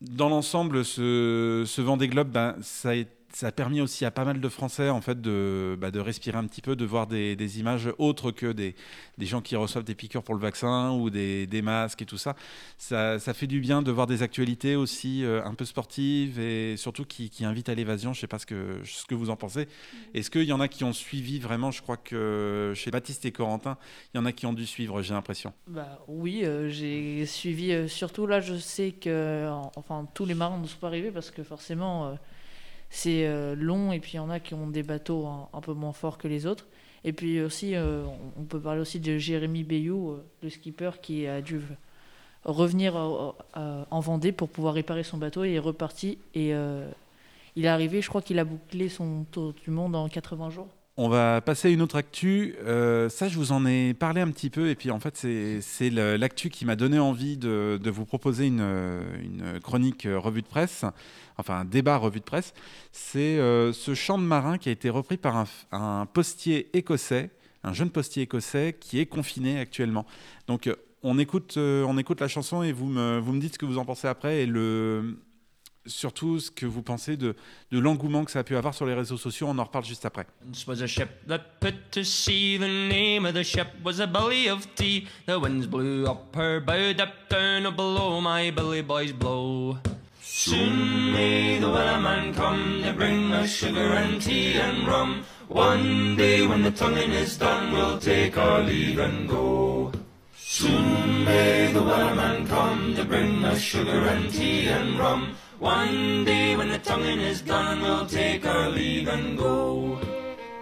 dans 0.00 0.28
l'ensemble, 0.28 0.84
ce, 0.84 1.64
ce 1.66 1.80
Vendée 1.80 2.08
Globe, 2.08 2.28
ben, 2.28 2.56
ça, 2.60 2.90
a, 2.90 3.04
ça 3.32 3.48
a 3.48 3.52
permis 3.52 3.80
aussi 3.80 4.04
à 4.04 4.10
pas 4.10 4.24
mal 4.24 4.40
de 4.40 4.48
Français 4.48 4.88
en 4.90 5.00
fait 5.00 5.20
de, 5.20 5.76
bah, 5.80 5.90
de 5.90 6.00
respirer 6.00 6.36
un 6.38 6.46
petit 6.46 6.60
peu, 6.62 6.76
de 6.76 6.84
voir 6.84 7.06
des, 7.06 7.36
des 7.36 7.60
images 7.60 7.88
autres 7.98 8.30
que 8.30 8.52
des, 8.52 8.74
des 9.18 9.26
gens 9.26 9.40
qui 9.40 9.56
reçoivent 9.56 9.84
des 9.84 9.94
piqûres 9.94 10.22
pour 10.22 10.34
le 10.34 10.40
vaccin 10.40 10.90
ou 10.92 11.10
des, 11.10 11.46
des 11.46 11.62
masques 11.62 12.02
et 12.02 12.06
tout 12.06 12.18
ça. 12.18 12.36
ça. 12.78 13.18
Ça 13.18 13.34
fait 13.34 13.46
du 13.46 13.60
bien 13.60 13.82
de 13.82 13.90
voir 13.90 14.06
des 14.06 14.22
actualités 14.22 14.76
aussi 14.76 15.24
euh, 15.24 15.42
un 15.44 15.54
peu 15.54 15.64
sportives 15.64 16.38
et 16.38 16.76
surtout 16.76 17.04
qui, 17.04 17.30
qui 17.30 17.44
invitent 17.44 17.68
à 17.68 17.74
l'évasion. 17.74 18.12
Je 18.12 18.20
sais 18.20 18.26
pas 18.26 18.38
ce 18.38 18.46
que, 18.46 18.80
ce 18.84 19.04
que 19.06 19.14
vous 19.14 19.30
en 19.30 19.36
pensez. 19.36 19.68
Est-ce 20.14 20.30
qu'il 20.30 20.44
y 20.44 20.52
en 20.52 20.60
a 20.60 20.68
qui 20.68 20.84
ont 20.84 20.92
suivi 20.92 21.38
vraiment 21.38 21.70
Je 21.70 21.82
crois 21.82 21.96
que 21.96 22.72
chez 22.74 22.90
Baptiste 22.90 23.24
et 23.24 23.32
Corentin, 23.32 23.78
il 24.14 24.18
y 24.18 24.20
en 24.20 24.24
a 24.26 24.32
qui 24.32 24.46
ont 24.46 24.52
dû 24.52 24.66
suivre, 24.66 25.02
j'ai 25.02 25.14
l'impression. 25.14 25.52
Bah 25.66 25.98
oui, 26.08 26.42
euh, 26.44 26.68
j'ai 26.68 27.24
suivi. 27.26 27.72
euh, 27.72 27.88
surtout 27.88 28.26
là, 28.26 28.40
je 28.40 28.54
sais 28.58 28.92
que 28.92 29.48
en- 29.48 29.72
enfin 29.76 30.06
tous 30.14 30.24
les 30.26 30.34
marins 30.34 30.58
ne 30.58 30.66
sont 30.66 30.78
pas 30.78 30.88
arrivés 30.88 31.10
parce 31.10 31.30
que 31.30 31.42
forcément 31.42 32.16
c'est 32.94 33.26
euh, 33.26 33.54
long 33.56 33.90
et 33.90 34.00
puis 34.00 34.12
il 34.12 34.16
y 34.16 34.18
en 34.18 34.28
a 34.28 34.38
qui 34.38 34.52
ont 34.52 34.66
des 34.68 34.82
bateaux 34.82 35.26
un, 35.26 35.60
peu 35.62 35.72
moins 35.72 35.94
forts 35.94 36.18
que 36.18 36.28
les 36.28 36.46
autres. 36.46 36.66
Et 37.04 37.14
puis 37.14 37.40
aussi, 37.40 37.74
euh, 37.74 38.04
on- 38.38 38.44
peut 38.44 38.60
parler 38.60 38.82
aussi 38.82 39.00
de 39.00 39.16
Jérémy 39.16 39.64
Bayou, 39.64 40.10
euh, 40.10 40.24
le 40.42 40.50
skipper 40.50 40.90
qui 41.00 41.26
a 41.26 41.40
dû 41.40 41.60
revenir 42.44 42.94
en 42.96 44.00
Vendée 44.00 44.32
pour 44.32 44.50
pouvoir 44.50 44.74
réparer 44.74 45.04
son 45.04 45.16
bateau 45.16 45.44
et 45.44 45.54
est 45.54 45.58
reparti. 45.58 46.18
Et 46.34 46.52
il 47.56 47.64
est 47.64 47.68
arrivé, 47.68 48.02
je 48.02 48.08
crois 48.08 48.20
qu'il 48.20 48.38
a 48.40 48.44
bouclé 48.44 48.88
son 48.88 49.24
tour 49.30 49.52
du 49.54 49.70
monde 49.70 49.94
en 49.94 50.08
80 50.08 50.50
jours. 50.50 50.68
On 50.98 51.08
va 51.08 51.40
passer 51.40 51.68
à 51.68 51.70
une 51.70 51.80
autre 51.80 51.96
actu. 51.96 52.54
Euh, 52.66 53.08
ça, 53.08 53.26
je 53.26 53.38
vous 53.38 53.52
en 53.52 53.64
ai 53.64 53.94
parlé 53.94 54.20
un 54.20 54.30
petit 54.30 54.50
peu. 54.50 54.68
Et 54.68 54.74
puis, 54.74 54.90
en 54.90 55.00
fait, 55.00 55.16
c'est 55.16 55.90
l'actu 55.90 56.50
qui 56.50 56.66
m'a 56.66 56.76
donné 56.76 56.98
envie 56.98 57.38
de, 57.38 57.80
vous 57.86 58.04
proposer 58.04 58.46
une, 58.48 59.58
chronique 59.62 60.04
euh, 60.04 60.18
revue 60.18 60.42
de 60.42 60.46
presse, 60.46 60.84
enfin 61.38 61.60
un 61.60 61.64
débat 61.64 61.96
revue 61.96 62.20
de 62.20 62.24
presse. 62.24 62.52
C'est 62.92 63.38
euh, 63.38 63.72
ce 63.72 63.94
chant 63.94 64.18
de 64.18 64.24
marin 64.24 64.58
qui 64.58 64.68
a 64.68 64.72
été 64.72 64.90
repris 64.90 65.16
par 65.16 65.46
un, 65.72 66.06
postier 66.12 66.68
écossais, 66.76 67.30
un 67.64 67.72
jeune 67.72 67.90
postier 67.90 68.24
écossais 68.24 68.76
qui 68.78 69.00
est 69.00 69.06
confiné 69.06 69.58
actuellement. 69.60 70.04
Donc, 70.46 70.70
on 71.02 71.18
écoute, 71.18 71.56
on 71.56 71.96
écoute 71.96 72.20
la 72.20 72.28
chanson 72.28 72.62
et 72.62 72.72
vous 72.72 72.86
me, 72.86 73.18
vous 73.18 73.32
me 73.32 73.40
dites 73.40 73.54
ce 73.54 73.58
que 73.58 73.66
vous 73.66 73.78
en 73.78 73.86
pensez 73.86 74.08
après. 74.08 74.42
Et 74.42 74.46
le, 74.46 75.16
surtout 75.86 76.38
ce 76.38 76.50
que 76.50 76.66
vous 76.66 76.82
pensez 76.82 77.16
de, 77.16 77.34
de 77.70 77.78
l'engouement 77.78 78.24
que 78.24 78.30
ça 78.30 78.40
a 78.40 78.44
pu 78.44 78.56
avoir 78.56 78.74
sur 78.74 78.86
les 78.86 78.94
réseaux 78.94 79.16
sociaux. 79.16 79.48
On 79.48 79.58
en 79.58 79.64
reparle 79.64 79.84
juste 79.84 80.04
après. 80.04 80.26
Once 80.46 80.66
was 80.66 80.82
a 80.82 80.86
ship 80.86 81.08
that 81.28 81.40
put 81.60 81.74
to 81.90 82.04
sea. 82.04 82.58
The 82.58 82.68
name 82.68 83.26
of 83.26 83.34
the 83.34 83.42
ship 83.42 83.68
was 83.84 84.00
a 84.00 84.06
Billy 84.06 84.48
of 84.48 84.66
Tea. 84.74 85.06
The 85.26 85.38
winds 85.38 85.66
blew 85.66 86.06
up 86.06 86.34
her 86.36 86.60
bow, 86.60 86.92
dipped 86.92 87.30
down 87.30 87.74
below 87.74 88.20
my 88.20 88.50
Billy 88.50 88.82
boys 88.82 89.12
blow. 89.12 89.78
Soon 90.22 91.12
may 91.12 91.58
the 91.58 91.66
wellerman 91.66 92.34
come 92.34 92.82
to 92.82 92.92
bring 92.92 93.32
us 93.32 93.50
sugar 93.50 93.92
and 93.92 94.20
tea 94.20 94.54
and 94.54 94.86
rum. 94.86 95.24
One 95.48 96.16
day 96.16 96.46
when 96.46 96.62
the 96.62 96.70
tonguing 96.70 97.12
is 97.12 97.36
done, 97.36 97.72
we'll 97.72 97.98
take 97.98 98.38
our 98.38 98.62
leave 98.62 98.98
and 98.98 99.28
go. 99.28 99.92
Soon 100.36 101.24
may 101.24 101.70
the 101.72 101.80
wellerman 101.80 102.48
come 102.48 102.94
to 102.94 103.04
bring 103.04 103.44
us 103.44 103.60
sugar 103.60 104.06
and 104.08 104.32
tea 104.32 104.68
and 104.68 104.98
rum. 104.98 105.34
One 105.62 106.24
day 106.24 106.56
when 106.56 106.70
the 106.70 106.78
tonguing 106.80 107.20
is 107.20 107.40
done, 107.40 107.82
we'll 107.82 108.04
take 108.06 108.44
our 108.44 108.68
leave 108.68 109.06
and 109.06 109.38
go. 109.38 109.96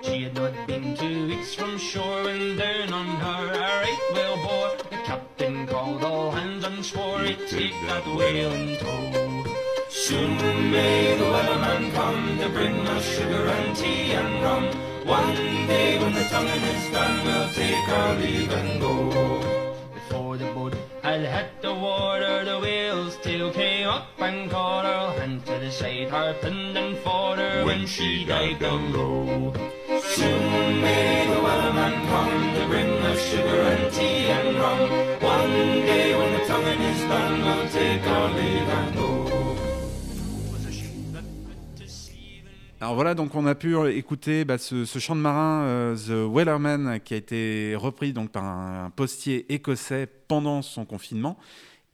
She 0.02 0.24
had 0.24 0.34
not 0.34 0.52
been 0.66 0.94
two 0.94 1.26
weeks 1.26 1.54
from 1.54 1.78
shore 1.78 2.24
when 2.24 2.58
down 2.58 2.92
on 2.92 3.06
her 3.06 3.46
a 3.48 3.80
right 3.80 4.02
whale 4.12 4.36
bore. 4.44 4.76
The 4.90 5.02
captain 5.06 5.66
called 5.66 6.04
all 6.04 6.30
hands 6.32 6.64
and 6.64 6.84
swore 6.84 7.20
he'd 7.20 7.48
take 7.48 7.72
that 7.88 8.06
whale 8.14 8.52
in 8.52 8.76
tow. 8.76 9.44
Soon 9.88 10.70
may 10.70 11.16
the 11.16 11.24
weatherman 11.24 11.94
come 11.94 12.38
to 12.38 12.50
bring 12.50 12.86
us 12.88 13.04
sugar 13.16 13.46
and 13.48 13.74
tea 13.74 14.12
and 14.12 14.42
rum. 14.44 14.64
One 15.06 15.66
day 15.66 15.98
when 15.98 16.12
the 16.12 16.24
tonguing 16.24 16.62
is 16.76 16.92
done, 16.92 17.24
we'll 17.24 17.48
take 17.54 17.88
our 17.88 18.16
leave 18.16 18.52
and 18.52 18.80
go. 18.82 19.59
The 20.30 20.52
boat 20.54 20.74
had 21.02 21.22
hit 21.22 21.60
the 21.60 21.74
water, 21.74 22.44
the 22.44 22.60
whale's 22.60 23.16
tail 23.16 23.52
came 23.52 23.88
up 23.88 24.06
and 24.20 24.48
caught 24.48 24.84
her. 24.84 25.20
Hand 25.20 25.44
to 25.46 25.58
the 25.58 25.72
side, 25.72 26.08
harping 26.08 26.76
and 26.76 26.96
fought 26.98 27.38
her 27.38 27.64
when 27.64 27.84
she 27.84 28.24
dived 28.24 28.60
down 28.60 28.92
low. 28.92 29.52
Soon 30.00 30.80
may 30.80 31.26
the 31.26 31.40
weatherman 31.40 32.06
come 32.06 32.54
to 32.54 32.66
bring 32.68 32.90
us 33.10 33.20
sugar 33.28 33.60
and 33.72 33.92
tea 33.92 34.28
and 34.28 34.56
rum. 34.56 34.88
One 35.20 35.69
Alors 42.82 42.94
voilà, 42.94 43.14
donc 43.14 43.34
on 43.34 43.44
a 43.44 43.54
pu 43.54 43.76
écouter 43.90 44.46
bah, 44.46 44.56
ce, 44.56 44.86
chant 44.86 45.14
de 45.14 45.20
marin, 45.20 45.64
euh, 45.64 45.96
The 45.96 46.34
Wellerman, 46.34 46.98
qui 47.00 47.12
a 47.12 47.18
été 47.18 47.74
repris 47.76 48.14
donc 48.14 48.30
par 48.30 48.42
un, 48.42 48.88
postier 48.88 49.52
écossais 49.52 50.06
pendant 50.06 50.62
son 50.62 50.86
confinement. 50.86 51.36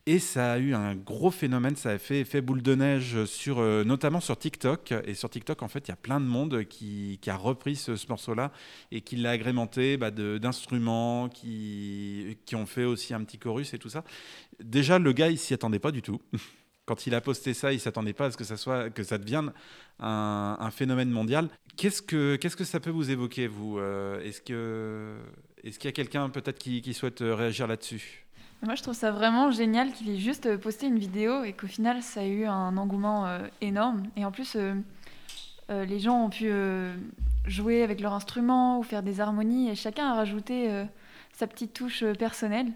Et 0.06 0.20
ça 0.20 0.52
a 0.52 0.58
eu 0.58 0.74
un 0.74 0.94
gros 0.94 1.32
phénomène, 1.32 1.74
ça 1.74 1.90
a 1.90 1.98
fait 1.98 2.40
boule 2.40 2.62
de 2.62 2.76
neige, 2.76 3.24
sur, 3.24 3.58
euh, 3.58 3.82
notamment 3.82 4.20
sur 4.20 4.38
TikTok. 4.38 4.94
Et 5.06 5.14
sur 5.14 5.28
TikTok, 5.28 5.60
en 5.64 5.68
fait, 5.68 5.88
il 5.88 5.90
y 5.90 5.92
a 5.92 5.96
plein 5.96 6.20
de 6.20 6.26
monde 6.26 6.62
qui, 6.66 7.18
a 7.26 7.36
repris 7.36 7.74
ce, 7.74 7.96
ce 7.96 8.06
morceau-là 8.06 8.52
et 8.92 9.00
qui 9.00 9.16
l'a 9.16 9.30
agrémenté 9.30 9.96
bah, 9.96 10.12
d'instruments, 10.12 11.28
qui, 11.28 12.38
qui 12.46 12.54
ont 12.54 12.66
fait 12.66 12.84
aussi 12.84 13.12
un 13.12 13.24
petit 13.24 13.38
chorus 13.38 13.74
et 13.74 13.78
tout 13.78 13.88
ça. 13.88 14.04
Déjà, 14.62 15.00
le 15.00 15.12
gars, 15.12 15.30
il 15.30 15.38
s'y 15.38 15.52
attendait 15.52 15.80
pas 15.80 15.90
du 15.90 16.02
tout. 16.02 16.20
Quand 16.86 17.04
il 17.08 17.16
a 17.16 17.20
posté 17.20 17.52
ça, 17.52 17.72
il 17.72 17.80
s'attendait 17.80 18.12
pas 18.12 18.26
à 18.26 18.30
ce 18.30 18.36
que 18.36 18.44
ça 18.44 18.56
soit, 18.56 18.90
que 18.90 19.02
ça 19.02 19.18
devienne 19.18 19.52
un, 19.98 20.70
phénomène 20.70 21.10
mondial. 21.10 21.48
Qu'est-ce 21.76 22.00
que, 22.00 22.36
qu'est-ce 22.36 22.56
que 22.56 22.64
ça 22.64 22.78
peut 22.78 22.90
vous 22.90 23.10
évoquer, 23.10 23.48
vous 23.48 23.78
Euh, 23.78 24.20
Est-ce 24.22 24.40
que, 24.40 25.16
Est-ce 25.64 25.80
qu'il 25.80 25.88
y 25.88 25.92
a 25.92 25.92
quelqu'un 25.92 26.30
peut-être 26.30 26.58
qui, 26.58 26.94
souhaite 26.94 27.22
euh, 27.22 27.34
réagir 27.34 27.66
là-dessus? 27.66 28.24
Moi, 28.62 28.76
je 28.76 28.82
trouve 28.82 28.94
ça 28.94 29.10
vraiment 29.10 29.50
génial 29.50 29.92
qu'il 29.92 30.08
ait 30.10 30.18
juste 30.18 30.46
euh, 30.46 30.58
posté 30.58 30.86
une 30.86 30.98
vidéo 30.98 31.42
et 31.42 31.54
qu'au 31.54 31.66
final, 31.66 32.02
ça 32.02 32.20
a 32.20 32.24
eu 32.24 32.44
un 32.44 32.76
engouement 32.76 33.36
énorme. 33.60 34.04
Et 34.16 34.24
en 34.24 34.30
plus, 34.30 34.56
les 35.68 35.98
gens 35.98 36.26
ont 36.26 36.30
pu 36.30 36.52
jouer 37.46 37.82
avec 37.82 38.00
leur 38.00 38.12
instrument 38.12 38.78
ou 38.78 38.84
faire 38.84 39.02
des 39.02 39.20
harmonies 39.20 39.70
et 39.70 39.74
chacun 39.74 40.06
a 40.06 40.14
rajouté 40.14 40.84
sa 41.32 41.48
petite 41.48 41.72
touche 41.72 42.04
personnelle. 42.12 42.68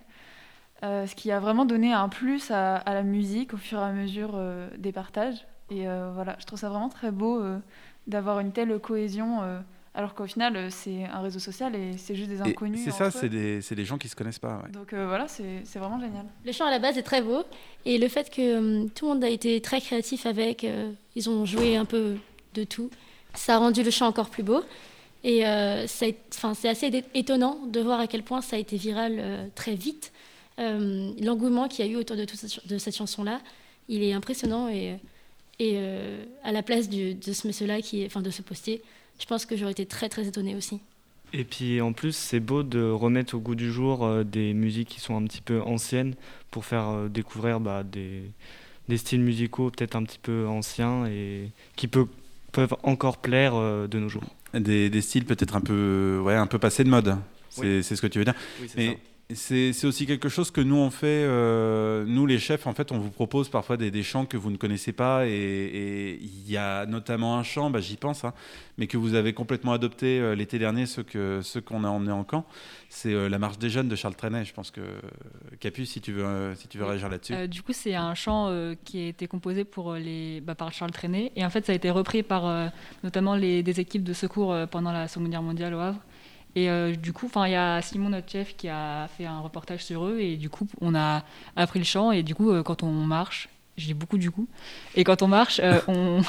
Euh, 0.82 1.06
ce 1.06 1.14
qui 1.14 1.30
a 1.30 1.40
vraiment 1.40 1.66
donné 1.66 1.92
un 1.92 2.08
plus 2.08 2.50
à, 2.50 2.76
à 2.76 2.94
la 2.94 3.02
musique 3.02 3.52
au 3.52 3.58
fur 3.58 3.78
et 3.80 3.82
à 3.82 3.92
mesure 3.92 4.30
euh, 4.34 4.68
des 4.78 4.92
partages. 4.92 5.46
Et 5.70 5.86
euh, 5.86 6.10
voilà, 6.14 6.36
je 6.40 6.46
trouve 6.46 6.58
ça 6.58 6.70
vraiment 6.70 6.88
très 6.88 7.10
beau 7.10 7.38
euh, 7.40 7.58
d'avoir 8.06 8.40
une 8.40 8.50
telle 8.50 8.78
cohésion, 8.78 9.42
euh, 9.42 9.60
alors 9.94 10.14
qu'au 10.14 10.26
final, 10.26 10.70
c'est 10.70 11.04
un 11.04 11.20
réseau 11.20 11.38
social 11.38 11.74
et 11.76 11.98
c'est 11.98 12.14
juste 12.14 12.30
des 12.30 12.40
inconnus. 12.40 12.80
C'est 12.82 12.92
ça, 12.92 13.10
c'est 13.10 13.28
des, 13.28 13.60
c'est 13.60 13.74
des 13.74 13.84
gens 13.84 13.98
qui 13.98 14.08
se 14.08 14.16
connaissent 14.16 14.38
pas. 14.38 14.62
ouais. 14.64 14.70
Donc 14.72 14.92
euh, 14.94 15.06
voilà, 15.06 15.28
c'est 15.28 15.60
c'est 15.64 15.78
vraiment 15.78 16.00
génial. 16.00 16.24
Le 16.46 16.52
chant 16.52 16.64
à 16.64 16.70
la 16.70 16.78
base 16.78 16.96
est 16.96 17.02
très 17.02 17.20
beau 17.20 17.42
et 17.84 17.98
le 17.98 18.08
fait 18.08 18.30
que 18.30 18.58
hum, 18.84 18.88
tout 18.90 19.06
le 19.06 19.12
monde 19.14 19.24
a 19.24 19.28
été 19.28 19.60
très 19.60 19.80
créatif 19.82 20.24
avec, 20.24 20.64
euh, 20.64 20.90
ils 21.14 21.28
ont 21.28 21.44
joué 21.44 21.76
un 21.76 21.84
peu 21.84 22.16
de 22.54 22.64
tout, 22.64 22.88
ça 23.34 23.56
a 23.56 23.58
rendu 23.58 23.82
le 23.82 23.90
chant 23.90 24.06
encore 24.06 24.30
plus 24.30 24.44
beau. 24.44 24.62
Et 25.22 25.46
euh, 25.46 25.86
c'est 25.86 26.16
assez 26.64 27.04
étonnant 27.14 27.58
de 27.66 27.80
voir 27.80 28.00
à 28.00 28.06
quel 28.06 28.22
point 28.22 28.40
ça 28.40 28.56
a 28.56 28.58
été 28.58 28.76
viral 28.78 29.16
euh, 29.18 29.46
très 29.54 29.74
vite. 29.74 30.12
Euh, 30.60 31.12
L'engouement 31.22 31.68
qu'il 31.68 31.84
y 31.84 31.88
a 31.88 31.90
eu 31.90 31.96
autour 31.96 32.16
de, 32.16 32.24
toute 32.24 32.38
cette, 32.38 32.50
ch- 32.50 32.66
de 32.66 32.78
cette 32.78 32.96
chanson-là, 32.96 33.40
il 33.88 34.02
est 34.02 34.12
impressionnant. 34.12 34.68
Et, 34.68 34.96
et 35.58 35.72
euh, 35.76 36.24
à 36.44 36.52
la 36.52 36.62
place 36.62 36.88
du- 36.88 37.14
de 37.14 37.32
ce 37.32 37.46
monsieur-là, 37.46 37.80
qui 37.80 38.02
est- 38.02 38.06
enfin 38.06 38.22
de 38.22 38.30
ce 38.30 38.42
postier, 38.42 38.82
je 39.18 39.26
pense 39.26 39.46
que 39.46 39.56
j'aurais 39.56 39.72
été 39.72 39.86
très 39.86 40.08
très 40.08 40.26
étonnée 40.26 40.54
aussi. 40.54 40.80
Et 41.32 41.44
puis 41.44 41.80
en 41.80 41.92
plus, 41.92 42.14
c'est 42.16 42.40
beau 42.40 42.62
de 42.62 42.82
remettre 42.90 43.34
au 43.36 43.38
goût 43.40 43.54
du 43.54 43.70
jour 43.72 44.04
euh, 44.04 44.24
des 44.24 44.52
musiques 44.52 44.88
qui 44.88 45.00
sont 45.00 45.16
un 45.16 45.24
petit 45.24 45.40
peu 45.40 45.60
anciennes 45.62 46.14
pour 46.50 46.64
faire 46.64 46.88
euh, 46.88 47.08
découvrir 47.08 47.60
bah, 47.60 47.82
des, 47.84 48.22
des 48.88 48.96
styles 48.96 49.20
musicaux 49.20 49.70
peut-être 49.70 49.94
un 49.96 50.02
petit 50.02 50.18
peu 50.20 50.46
anciens 50.48 51.06
et 51.06 51.50
qui 51.76 51.86
peut- 51.86 52.08
peuvent 52.52 52.74
encore 52.82 53.18
plaire 53.18 53.54
euh, 53.54 53.86
de 53.86 53.98
nos 54.00 54.08
jours. 54.08 54.24
Des, 54.54 54.90
des 54.90 55.00
styles 55.02 55.24
peut-être 55.24 55.54
un 55.54 55.60
peu, 55.60 56.20
ouais, 56.24 56.34
un 56.34 56.48
peu 56.48 56.58
passés 56.58 56.82
de 56.82 56.88
mode. 56.90 57.16
C'est 57.48 57.60
Oui. 57.62 57.82
c'est 57.84 57.94
ce 57.96 58.02
que 58.02 58.08
tu 58.08 58.18
veux 58.18 58.24
dire. 58.24 58.34
Oui, 58.60 58.66
c'est 58.68 58.76
Mais 58.78 58.88
c'est 58.88 58.98
c'est 59.34 59.84
aussi 59.84 60.06
quelque 60.06 60.28
chose 60.28 60.50
que 60.50 60.60
nous 60.60 60.76
on 60.76 60.90
fait. 60.90 61.06
euh, 61.06 62.04
nous 62.06 62.26
les 62.26 62.38
chefs, 62.38 62.66
en 62.66 62.74
fait, 62.74 62.92
on 62.92 62.98
vous 62.98 63.10
propose 63.10 63.48
parfois 63.48 63.76
des, 63.76 64.02
chants 64.02 64.26
que 64.26 64.36
vous 64.36 64.50
ne 64.50 64.56
connaissez 64.56 64.92
pas. 64.92 65.26
Et 65.26 66.18
il 66.20 66.50
y 66.50 66.56
a 66.56 66.86
notamment 66.86 67.38
un 67.38 67.42
chant, 67.42 67.70
bah, 67.70 67.80
j'y 67.80 67.96
pense, 67.96 68.24
hein, 68.24 68.32
mais 68.78 68.86
que 68.86 68.96
vous 68.96 69.14
avez 69.14 69.32
complètement 69.32 69.72
adopté 69.72 70.20
euh, 70.20 70.34
l'été 70.34 70.58
dernier, 70.58 70.86
ceux 70.86 71.04
qu'on 71.04 71.84
a 71.84 71.88
emmenés 71.88 72.12
en 72.12 72.24
camp. 72.24 72.44
C'est 72.88 73.12
euh, 73.12 73.28
la 73.28 73.38
marche 73.38 73.58
des 73.58 73.70
jeunes 73.70 73.88
de 73.88 73.96
Charles 73.96 74.16
Trenet. 74.16 74.44
Je 74.44 74.52
pense 74.52 74.70
que 74.70 74.80
Capu, 75.60 75.86
si 75.86 76.00
tu 76.00 76.12
veux, 76.12 76.54
si 76.56 76.68
tu 76.68 76.78
veux 76.78 76.84
réagir 76.84 77.08
là-dessus. 77.08 77.48
Du 77.48 77.62
coup, 77.62 77.72
c'est 77.72 77.94
un 77.94 78.14
chant 78.14 78.52
qui 78.84 78.98
a 79.04 79.08
été 79.08 79.26
composé 79.26 79.64
pour 79.64 79.94
les, 79.94 80.40
bah, 80.40 80.54
par 80.54 80.72
Charles 80.72 80.92
Trenet. 80.92 81.32
Et 81.36 81.44
en 81.44 81.50
fait, 81.50 81.66
ça 81.66 81.72
a 81.72 81.74
été 81.74 81.90
repris 81.90 82.22
par 82.22 82.70
notamment 83.04 83.36
des 83.36 83.80
équipes 83.80 84.04
de 84.04 84.12
secours 84.12 84.56
pendant 84.70 84.92
la 84.92 85.08
Seconde 85.08 85.30
Guerre 85.30 85.42
mondiale 85.42 85.74
au 85.74 85.78
Havre. 85.78 86.00
Et 86.56 86.68
euh, 86.68 86.94
du 86.96 87.12
coup, 87.12 87.26
enfin, 87.26 87.46
il 87.46 87.52
y 87.52 87.56
a 87.56 87.80
Simon, 87.80 88.08
notre 88.10 88.30
chef, 88.30 88.56
qui 88.56 88.68
a 88.68 89.08
fait 89.16 89.24
un 89.26 89.40
reportage 89.40 89.84
sur 89.84 90.04
eux. 90.06 90.18
Et 90.20 90.36
du 90.36 90.50
coup, 90.50 90.66
on 90.80 90.94
a 90.94 91.22
appris 91.56 91.78
le 91.78 91.84
chant. 91.84 92.10
Et 92.12 92.22
du 92.22 92.34
coup, 92.34 92.50
euh, 92.50 92.62
quand 92.62 92.82
on 92.82 92.90
marche, 92.92 93.48
j'ai 93.76 93.94
beaucoup 93.94 94.18
du 94.18 94.30
coup. 94.30 94.46
Et 94.96 95.04
quand 95.04 95.22
on 95.22 95.28
marche, 95.28 95.60
euh, 95.62 95.80
on, 95.88 96.22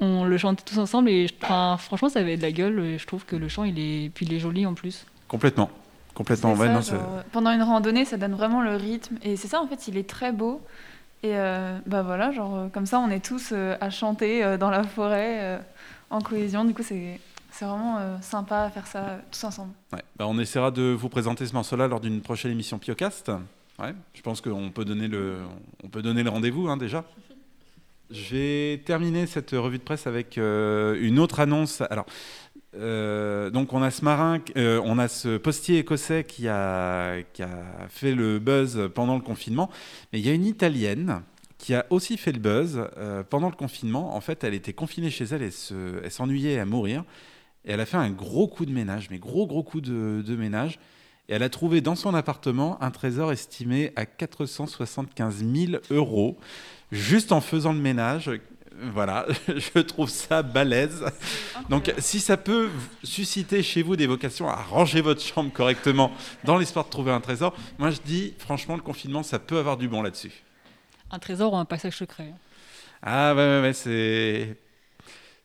on 0.00 0.24
le 0.24 0.38
chante 0.38 0.64
tous 0.64 0.78
ensemble. 0.78 1.10
Et 1.10 1.26
enfin, 1.42 1.76
franchement, 1.78 2.08
ça 2.08 2.20
avait 2.20 2.36
de 2.36 2.42
la 2.42 2.52
gueule. 2.52 2.78
Et 2.80 2.98
je 2.98 3.06
trouve 3.06 3.24
que 3.26 3.36
le 3.36 3.48
chant, 3.48 3.64
il 3.64 3.78
est, 3.78 4.08
puis 4.10 4.24
il 4.26 4.32
est 4.32 4.38
joli 4.40 4.64
en 4.66 4.74
plus. 4.74 5.04
Complètement, 5.28 5.70
complètement. 6.14 6.52
Ouais, 6.54 6.66
ça, 6.66 6.72
non, 6.72 6.80
c'est- 6.82 6.92
genre, 6.96 7.22
pendant 7.32 7.50
une 7.50 7.62
randonnée, 7.62 8.04
ça 8.04 8.16
donne 8.16 8.34
vraiment 8.34 8.62
le 8.62 8.76
rythme. 8.76 9.16
Et 9.22 9.36
c'est 9.36 9.48
ça, 9.48 9.60
en 9.60 9.66
fait, 9.66 9.88
il 9.88 9.96
est 9.98 10.08
très 10.08 10.32
beau. 10.32 10.60
Et 11.22 11.36
euh, 11.36 11.78
bah 11.86 12.02
voilà, 12.02 12.32
genre, 12.32 12.68
comme 12.72 12.84
ça, 12.86 12.98
on 12.98 13.08
est 13.10 13.24
tous 13.24 13.50
euh, 13.52 13.76
à 13.80 13.88
chanter 13.90 14.44
euh, 14.44 14.58
dans 14.58 14.68
la 14.70 14.82
forêt, 14.84 15.38
euh, 15.40 15.58
en 16.10 16.20
cohésion. 16.20 16.64
Du 16.66 16.74
coup, 16.74 16.82
c'est 16.82 17.18
c'est 17.54 17.64
vraiment 17.64 17.98
euh, 17.98 18.16
sympa 18.20 18.68
faire 18.70 18.86
ça 18.86 18.98
euh, 19.04 19.18
tous 19.30 19.44
ensemble. 19.44 19.72
Ouais. 19.92 20.02
Bah, 20.16 20.26
on 20.26 20.38
essaiera 20.40 20.72
de 20.72 20.82
vous 20.82 21.08
présenter 21.08 21.46
ce 21.46 21.52
morceau-là 21.52 21.86
lors 21.86 22.00
d'une 22.00 22.20
prochaine 22.20 22.50
émission 22.50 22.78
Piocast. 22.78 23.30
Ouais. 23.78 23.94
Je 24.12 24.22
pense 24.22 24.40
qu'on 24.40 24.70
peut 24.70 24.84
donner 24.84 25.06
le, 25.06 25.38
on 25.84 25.88
peut 25.88 26.02
donner 26.02 26.24
le 26.24 26.30
rendez-vous 26.30 26.68
hein, 26.68 26.76
déjà. 26.76 27.04
Je 28.10 28.34
vais 28.34 28.78
terminer 28.84 29.26
cette 29.26 29.52
revue 29.52 29.78
de 29.78 29.84
presse 29.84 30.08
avec 30.08 30.36
euh, 30.36 30.98
une 31.00 31.20
autre 31.20 31.38
annonce. 31.38 31.80
Alors, 31.90 32.06
donc 33.52 33.72
on 33.72 33.82
a 33.82 33.90
ce 33.92 34.04
marin, 34.04 34.40
on 34.56 34.98
a 34.98 35.06
ce 35.06 35.36
postier 35.36 35.78
écossais 35.78 36.24
qui 36.24 36.48
a, 36.48 37.22
qui 37.32 37.44
a 37.44 37.48
fait 37.88 38.16
le 38.16 38.40
buzz 38.40 38.90
pendant 38.92 39.14
le 39.14 39.20
confinement, 39.20 39.70
mais 40.12 40.18
il 40.18 40.26
y 40.26 40.28
a 40.28 40.32
une 40.32 40.44
italienne 40.44 41.22
qui 41.56 41.72
a 41.72 41.86
aussi 41.90 42.16
fait 42.16 42.32
le 42.32 42.40
buzz 42.40 42.84
pendant 43.30 43.48
le 43.48 43.54
confinement. 43.54 44.16
En 44.16 44.20
fait, 44.20 44.42
elle 44.42 44.54
était 44.54 44.72
confinée 44.72 45.10
chez 45.10 45.24
elle 45.26 45.44
et 45.44 45.50
elle 46.02 46.10
s'ennuyait 46.10 46.58
à 46.58 46.64
mourir. 46.64 47.04
Et 47.64 47.72
elle 47.72 47.80
a 47.80 47.86
fait 47.86 47.96
un 47.96 48.10
gros 48.10 48.46
coup 48.46 48.66
de 48.66 48.72
ménage, 48.72 49.08
mais 49.10 49.18
gros 49.18 49.46
gros 49.46 49.62
coup 49.62 49.80
de, 49.80 50.22
de 50.26 50.36
ménage. 50.36 50.78
Et 51.28 51.34
elle 51.34 51.42
a 51.42 51.48
trouvé 51.48 51.80
dans 51.80 51.94
son 51.94 52.14
appartement 52.14 52.82
un 52.82 52.90
trésor 52.90 53.32
estimé 53.32 53.92
à 53.96 54.04
475 54.04 55.42
000 55.44 55.82
euros, 55.90 56.36
juste 56.92 57.32
en 57.32 57.40
faisant 57.40 57.72
le 57.72 57.78
ménage. 57.78 58.30
Voilà, 58.92 59.26
je 59.48 59.78
trouve 59.78 60.10
ça 60.10 60.42
balèze. 60.42 61.04
Donc, 61.70 61.94
si 61.98 62.20
ça 62.20 62.36
peut 62.36 62.68
susciter 63.02 63.62
chez 63.62 63.82
vous 63.82 63.96
des 63.96 64.06
vocations 64.06 64.48
à 64.48 64.56
ranger 64.56 65.00
votre 65.00 65.22
chambre 65.22 65.52
correctement 65.52 66.12
dans 66.44 66.58
l'espoir 66.58 66.84
de 66.84 66.90
trouver 66.90 67.12
un 67.12 67.20
trésor, 67.20 67.54
moi 67.78 67.90
je 67.90 68.00
dis, 68.04 68.34
franchement, 68.38 68.74
le 68.74 68.82
confinement, 68.82 69.22
ça 69.22 69.38
peut 69.38 69.58
avoir 69.58 69.78
du 69.78 69.88
bon 69.88 70.02
là-dessus. 70.02 70.42
Un 71.10 71.18
trésor 71.18 71.52
ou 71.52 71.56
un 71.56 71.64
passage 71.64 71.96
secret. 71.96 72.34
Ah 73.02 73.34
ouais, 73.34 73.40
ouais, 73.40 73.60
ouais, 73.62 73.72
c'est... 73.72 74.56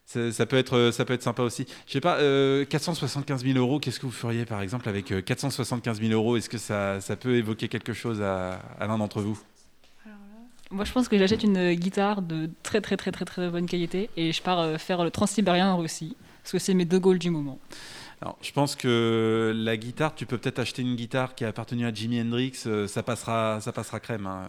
Ça 0.09 0.47
peut, 0.47 0.57
être, 0.57 0.89
ça 0.91 1.05
peut 1.05 1.13
être 1.13 1.21
sympa 1.21 1.43
aussi. 1.43 1.67
Je 1.85 1.93
sais 1.93 2.01
pas, 2.01 2.17
euh, 2.17 2.65
475 2.65 3.43
000 3.45 3.59
euros, 3.59 3.79
qu'est-ce 3.79 3.99
que 3.99 4.07
vous 4.07 4.11
feriez 4.11 4.43
par 4.43 4.59
exemple 4.59 4.89
avec 4.89 5.11
euh, 5.11 5.21
475 5.21 6.01
000 6.01 6.13
euros? 6.13 6.35
Est-ce 6.35 6.49
que 6.49 6.57
ça, 6.57 6.99
ça 6.99 7.15
peut 7.15 7.35
évoquer 7.35 7.67
quelque 7.67 7.93
chose 7.93 8.19
à, 8.19 8.53
à 8.79 8.87
l'un 8.87 8.97
d'entre 8.97 9.21
vous? 9.21 9.39
Moi, 10.71 10.83
je 10.83 10.91
pense 10.91 11.07
que 11.09 11.17
j'achète 11.19 11.43
une 11.43 11.73
guitare 11.75 12.23
de 12.23 12.49
très 12.63 12.81
très 12.81 12.97
très 12.97 13.11
très 13.11 13.25
très 13.25 13.49
bonne 13.51 13.67
qualité 13.67 14.09
et 14.17 14.31
je 14.31 14.41
pars 14.41 14.59
euh, 14.61 14.77
faire 14.79 15.03
le 15.03 15.11
transsibérien 15.11 15.71
en 15.71 15.77
Russie 15.77 16.17
parce 16.41 16.53
que 16.53 16.59
c'est 16.59 16.73
mes 16.73 16.85
deux 16.85 16.99
goals 16.99 17.19
du 17.19 17.29
moment. 17.29 17.59
Alors, 18.21 18.35
je 18.41 18.51
pense 18.51 18.75
que 18.75 19.53
la 19.55 19.77
guitare, 19.77 20.15
tu 20.15 20.25
peux 20.25 20.39
peut-être 20.39 20.57
acheter 20.57 20.81
une 20.81 20.95
guitare 20.95 21.35
qui 21.35 21.45
a 21.45 21.49
appartenu 21.49 21.85
à 21.85 21.93
Jimi 21.93 22.19
Hendrix, 22.19 22.53
euh, 22.65 22.87
ça 22.87 23.03
passera, 23.03 23.61
ça 23.61 23.71
passera 23.71 23.99
crème. 23.99 24.25
hein. 24.25 24.47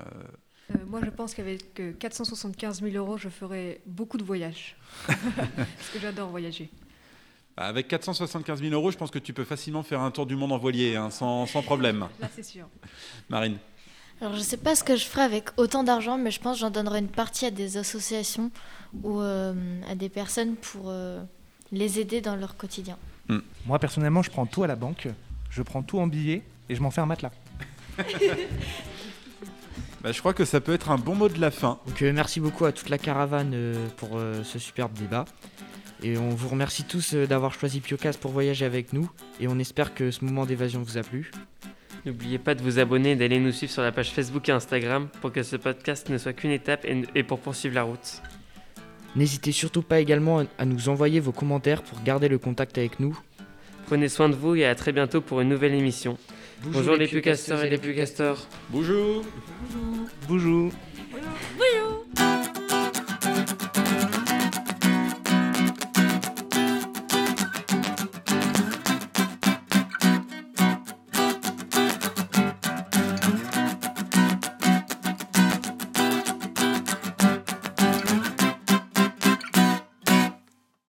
Euh, 0.70 0.74
moi, 0.86 1.00
je 1.04 1.10
pense 1.10 1.34
qu'avec 1.34 1.80
euh, 1.80 1.92
475 1.98 2.82
000 2.82 2.94
euros, 2.94 3.16
je 3.16 3.28
ferais 3.28 3.80
beaucoup 3.86 4.18
de 4.18 4.24
voyages. 4.24 4.76
Parce 5.06 5.88
que 5.92 5.98
j'adore 6.00 6.28
voyager. 6.28 6.70
Avec 7.56 7.88
475 7.88 8.60
000 8.60 8.72
euros, 8.72 8.90
je 8.90 8.96
pense 8.96 9.10
que 9.10 9.18
tu 9.18 9.32
peux 9.32 9.44
facilement 9.44 9.82
faire 9.82 10.00
un 10.00 10.10
tour 10.10 10.24
du 10.24 10.34
monde 10.36 10.52
en 10.52 10.58
voilier, 10.58 10.96
hein, 10.96 11.10
sans, 11.10 11.46
sans 11.46 11.62
problème. 11.62 12.06
Là, 12.20 12.28
c'est 12.34 12.42
sûr. 12.42 12.66
Marine 13.28 13.58
Alors, 14.20 14.34
je 14.34 14.40
sais 14.40 14.56
pas 14.56 14.74
ce 14.74 14.82
que 14.82 14.96
je 14.96 15.04
ferai 15.04 15.22
avec 15.22 15.50
autant 15.58 15.84
d'argent, 15.84 16.16
mais 16.16 16.30
je 16.30 16.40
pense 16.40 16.56
que 16.56 16.60
j'en 16.60 16.70
donnerai 16.70 17.00
une 17.00 17.08
partie 17.08 17.46
à 17.46 17.50
des 17.50 17.76
associations 17.76 18.50
ou 19.02 19.20
euh, 19.20 19.52
à 19.90 19.94
des 19.94 20.08
personnes 20.08 20.56
pour 20.56 20.84
euh, 20.86 21.22
les 21.70 22.00
aider 22.00 22.20
dans 22.20 22.36
leur 22.36 22.56
quotidien. 22.56 22.96
Moi, 23.66 23.78
personnellement, 23.78 24.22
je 24.22 24.30
prends 24.30 24.46
tout 24.46 24.64
à 24.64 24.66
la 24.66 24.74
banque, 24.74 25.06
je 25.50 25.62
prends 25.62 25.82
tout 25.82 26.00
en 26.00 26.06
billets 26.06 26.42
et 26.68 26.74
je 26.74 26.80
m'en 26.80 26.90
fais 26.90 27.00
un 27.00 27.06
matelas. 27.06 27.30
Bah, 30.02 30.12
je 30.12 30.18
crois 30.20 30.32
que 30.32 30.44
ça 30.44 30.60
peut 30.60 30.72
être 30.72 30.90
un 30.90 30.96
bon 30.96 31.14
mot 31.14 31.28
de 31.28 31.40
la 31.40 31.50
fin. 31.50 31.78
Donc 31.86 32.00
euh, 32.02 32.12
merci 32.12 32.40
beaucoup 32.40 32.64
à 32.64 32.72
toute 32.72 32.88
la 32.88 32.98
caravane 32.98 33.52
euh, 33.54 33.74
pour 33.98 34.10
euh, 34.18 34.42
ce 34.44 34.58
superbe 34.58 34.92
débat. 34.94 35.26
Et 36.02 36.16
on 36.16 36.30
vous 36.30 36.48
remercie 36.48 36.84
tous 36.84 37.12
euh, 37.14 37.26
d'avoir 37.26 37.52
choisi 37.52 37.80
Piocas 37.80 38.14
pour 38.18 38.30
voyager 38.30 38.64
avec 38.64 38.94
nous. 38.94 39.10
Et 39.40 39.48
on 39.48 39.58
espère 39.58 39.92
que 39.94 40.10
ce 40.10 40.24
moment 40.24 40.46
d'évasion 40.46 40.82
vous 40.82 40.96
a 40.96 41.02
plu. 41.02 41.30
N'oubliez 42.06 42.38
pas 42.38 42.54
de 42.54 42.62
vous 42.62 42.78
abonner 42.78 43.10
et 43.10 43.16
d'aller 43.16 43.38
nous 43.38 43.52
suivre 43.52 43.70
sur 43.72 43.82
la 43.82 43.92
page 43.92 44.10
Facebook 44.10 44.48
et 44.48 44.52
Instagram 44.52 45.08
pour 45.20 45.32
que 45.32 45.42
ce 45.42 45.56
podcast 45.56 46.08
ne 46.08 46.16
soit 46.16 46.32
qu'une 46.32 46.50
étape 46.52 46.86
et, 46.86 47.02
et 47.14 47.22
pour 47.22 47.40
poursuivre 47.40 47.74
la 47.74 47.82
route. 47.82 48.22
N'hésitez 49.16 49.52
surtout 49.52 49.82
pas 49.82 50.00
également 50.00 50.38
à- 50.40 50.44
à 50.56 50.64
nous 50.64 50.88
envoyer 50.88 51.20
vos 51.20 51.32
commentaires 51.32 51.82
pour 51.82 52.00
garder 52.02 52.28
le 52.28 52.38
contact 52.38 52.78
avec 52.78 53.00
nous. 53.00 53.18
Prenez 53.86 54.08
soin 54.08 54.30
de 54.30 54.34
vous 54.34 54.54
et 54.54 54.64
à 54.64 54.74
très 54.74 54.92
bientôt 54.92 55.20
pour 55.20 55.42
une 55.42 55.50
nouvelle 55.50 55.74
émission. 55.74 56.16
Bonjour 56.62 56.80
Bonjour, 56.80 56.96
les 56.96 57.06
les 57.06 57.08
Pucasters 57.08 57.64
et 57.64 57.70
les 57.70 57.78
Pucasters. 57.78 58.46
Bonjour. 58.68 59.24
Bonjour 60.28 60.70